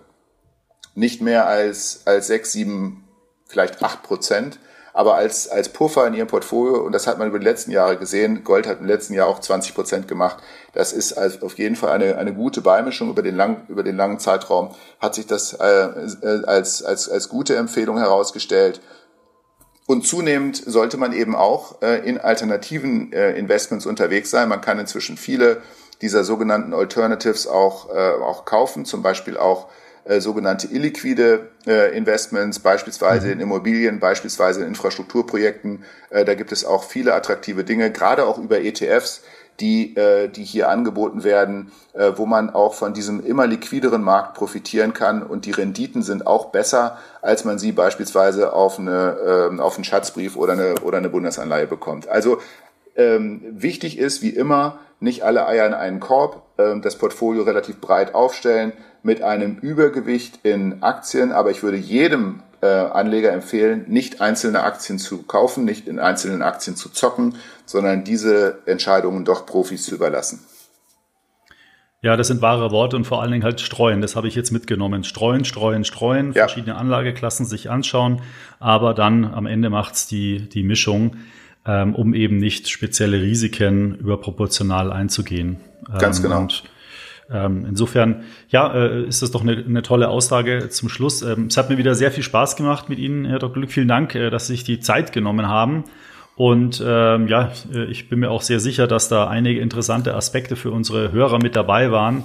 [0.96, 3.04] Nicht mehr als, als sechs, sieben,
[3.46, 4.60] vielleicht acht Prozent
[4.96, 7.98] aber als, als Puffer in ihrem Portfolio, und das hat man über die letzten Jahre
[7.98, 10.38] gesehen, Gold hat im letzten Jahr auch 20 Prozent gemacht,
[10.72, 14.20] das ist auf jeden Fall eine, eine gute Beimischung über den, lang, über den langen
[14.20, 18.80] Zeitraum, hat sich das äh, äh, als, als, als gute Empfehlung herausgestellt.
[19.86, 24.48] Und zunehmend sollte man eben auch äh, in alternativen äh, Investments unterwegs sein.
[24.48, 25.62] Man kann inzwischen viele
[26.02, 29.68] dieser sogenannten Alternatives auch, äh, auch kaufen, zum Beispiel auch
[30.06, 33.44] äh, sogenannte illiquide äh, Investments, beispielsweise in mhm.
[33.46, 35.84] Immobilien, beispielsweise in Infrastrukturprojekten.
[36.12, 39.24] Äh, da gibt es auch viele attraktive Dinge, gerade auch über ETFs,
[39.60, 44.36] die, äh, die hier angeboten werden, äh, wo man auch von diesem immer liquideren Markt
[44.36, 49.60] profitieren kann und die Renditen sind auch besser, als man sie beispielsweise auf, eine, äh,
[49.60, 52.08] auf einen Schatzbrief oder eine, oder eine Bundesanleihe bekommt.
[52.10, 52.40] Also
[52.96, 57.82] ähm, wichtig ist, wie immer, nicht alle Eier in einen Korb, ähm, das Portfolio relativ
[57.82, 58.74] breit aufstellen
[59.06, 64.98] mit einem Übergewicht in Aktien, aber ich würde jedem äh, Anleger empfehlen, nicht einzelne Aktien
[64.98, 67.36] zu kaufen, nicht in einzelnen Aktien zu zocken,
[67.66, 70.40] sondern diese Entscheidungen doch Profis zu überlassen.
[72.02, 74.02] Ja, das sind wahre Worte und vor allen Dingen halt streuen.
[74.02, 75.04] Das habe ich jetzt mitgenommen.
[75.04, 76.48] Streuen, streuen, streuen, ja.
[76.48, 78.22] verschiedene Anlageklassen sich anschauen,
[78.60, 81.16] aber dann am Ende macht's die, die Mischung
[81.68, 85.58] ähm, um eben nicht spezielle Risiken überproportional einzugehen.
[86.00, 86.42] Ganz ähm, genau.
[86.42, 86.64] Und,
[87.32, 91.22] ähm, insofern, ja, äh, ist das doch eine, eine tolle Aussage zum Schluss.
[91.22, 93.54] Ähm, es hat mir wieder sehr viel Spaß gemacht mit Ihnen, Herr Dr.
[93.54, 93.72] Glück.
[93.72, 95.86] Vielen Dank, äh, dass Sie sich die Zeit genommen haben.
[96.36, 100.56] Und ähm, ja, äh, ich bin mir auch sehr sicher, dass da einige interessante Aspekte
[100.56, 102.24] für unsere Hörer mit dabei waren.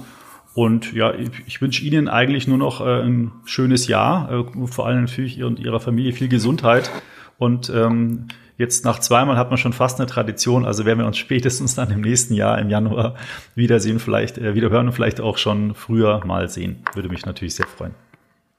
[0.53, 4.85] Und ja, ich, ich wünsche Ihnen eigentlich nur noch äh, ein schönes Jahr, äh, vor
[4.85, 6.91] allem natürlich Ihr und Ihrer Familie viel Gesundheit.
[7.37, 8.27] Und ähm,
[8.61, 11.89] Jetzt nach zweimal hat man schon fast eine Tradition, also werden wir uns spätestens dann
[11.89, 13.15] im nächsten Jahr im Januar
[13.55, 16.83] wiedersehen, vielleicht äh, wieder hören und vielleicht auch schon früher mal sehen.
[16.93, 17.95] Würde mich natürlich sehr freuen.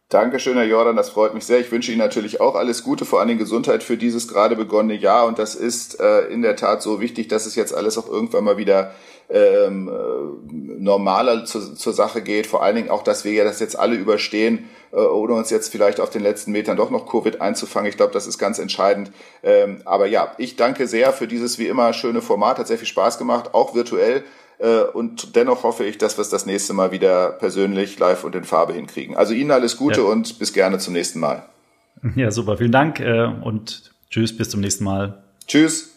[0.09, 1.61] Dankeschön, Herr Jordan, das freut mich sehr.
[1.61, 5.25] Ich wünsche Ihnen natürlich auch alles Gute, vor allem Gesundheit für dieses gerade begonnene Jahr.
[5.27, 8.43] Und das ist äh, in der Tat so wichtig, dass es jetzt alles auch irgendwann
[8.43, 8.91] mal wieder
[9.31, 12.49] ähm, äh, normaler zu, zur Sache geht.
[12.49, 15.73] Vor allen Dingen auch, dass wir ja das jetzt alle überstehen, äh, ohne uns jetzt
[15.73, 17.89] vielleicht auf den letzten Metern doch noch Covid einzufangen.
[17.89, 19.11] Ich glaube, das ist ganz entscheidend.
[19.43, 22.59] Ähm, aber ja, ich danke sehr für dieses wie immer schöne Format.
[22.59, 24.23] Hat sehr viel Spaß gemacht, auch virtuell.
[24.59, 28.35] Äh, und dennoch hoffe ich, dass wir es das nächste Mal wieder persönlich, live und
[28.35, 29.17] in Farbe hinkriegen.
[29.17, 30.07] Also Ihnen alles Gute ja.
[30.07, 31.45] und bis gerne zum nächsten Mal.
[32.15, 32.57] Ja, super.
[32.57, 35.23] Vielen Dank äh, und tschüss, bis zum nächsten Mal.
[35.47, 35.92] Tschüss.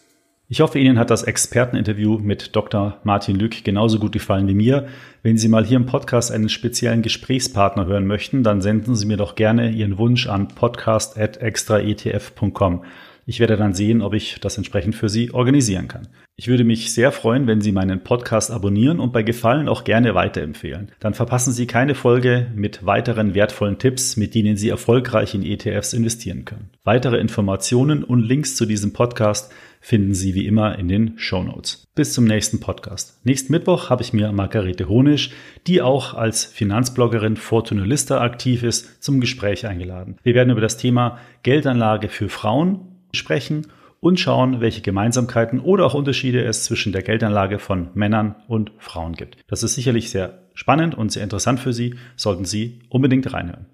[0.48, 3.00] Ich hoffe, Ihnen hat das Experteninterview mit Dr.
[3.04, 4.86] Martin Lück genauso gut gefallen wie mir.
[5.24, 9.18] Wenn Sie mal hier im Podcast einen speziellen Gesprächspartner hören möchten, dann senden Sie mir
[9.18, 12.84] doch gerne Ihren Wunsch an podcast.extraetf.com.
[13.26, 16.10] Ich werde dann sehen, ob ich das entsprechend für Sie organisieren kann.
[16.36, 20.14] Ich würde mich sehr freuen, wenn Sie meinen Podcast abonnieren und bei Gefallen auch gerne
[20.14, 20.92] weiterempfehlen.
[21.00, 25.94] Dann verpassen Sie keine Folge mit weiteren wertvollen Tipps, mit denen Sie erfolgreich in ETFs
[25.94, 26.70] investieren können.
[26.84, 29.52] Weitere Informationen und Links zu diesem Podcast
[29.86, 31.86] finden Sie wie immer in den Show Notes.
[31.94, 33.24] Bis zum nächsten Podcast.
[33.24, 35.30] Nächsten Mittwoch habe ich mir Margarete Honisch,
[35.68, 40.18] die auch als Finanzbloggerin Fortuna Lista aktiv ist, zum Gespräch eingeladen.
[40.24, 42.80] Wir werden über das Thema Geldanlage für Frauen
[43.12, 43.68] sprechen
[44.00, 49.14] und schauen, welche Gemeinsamkeiten oder auch Unterschiede es zwischen der Geldanlage von Männern und Frauen
[49.14, 49.38] gibt.
[49.46, 53.68] Das ist sicherlich sehr spannend und sehr interessant für Sie, sollten Sie unbedingt reinhören.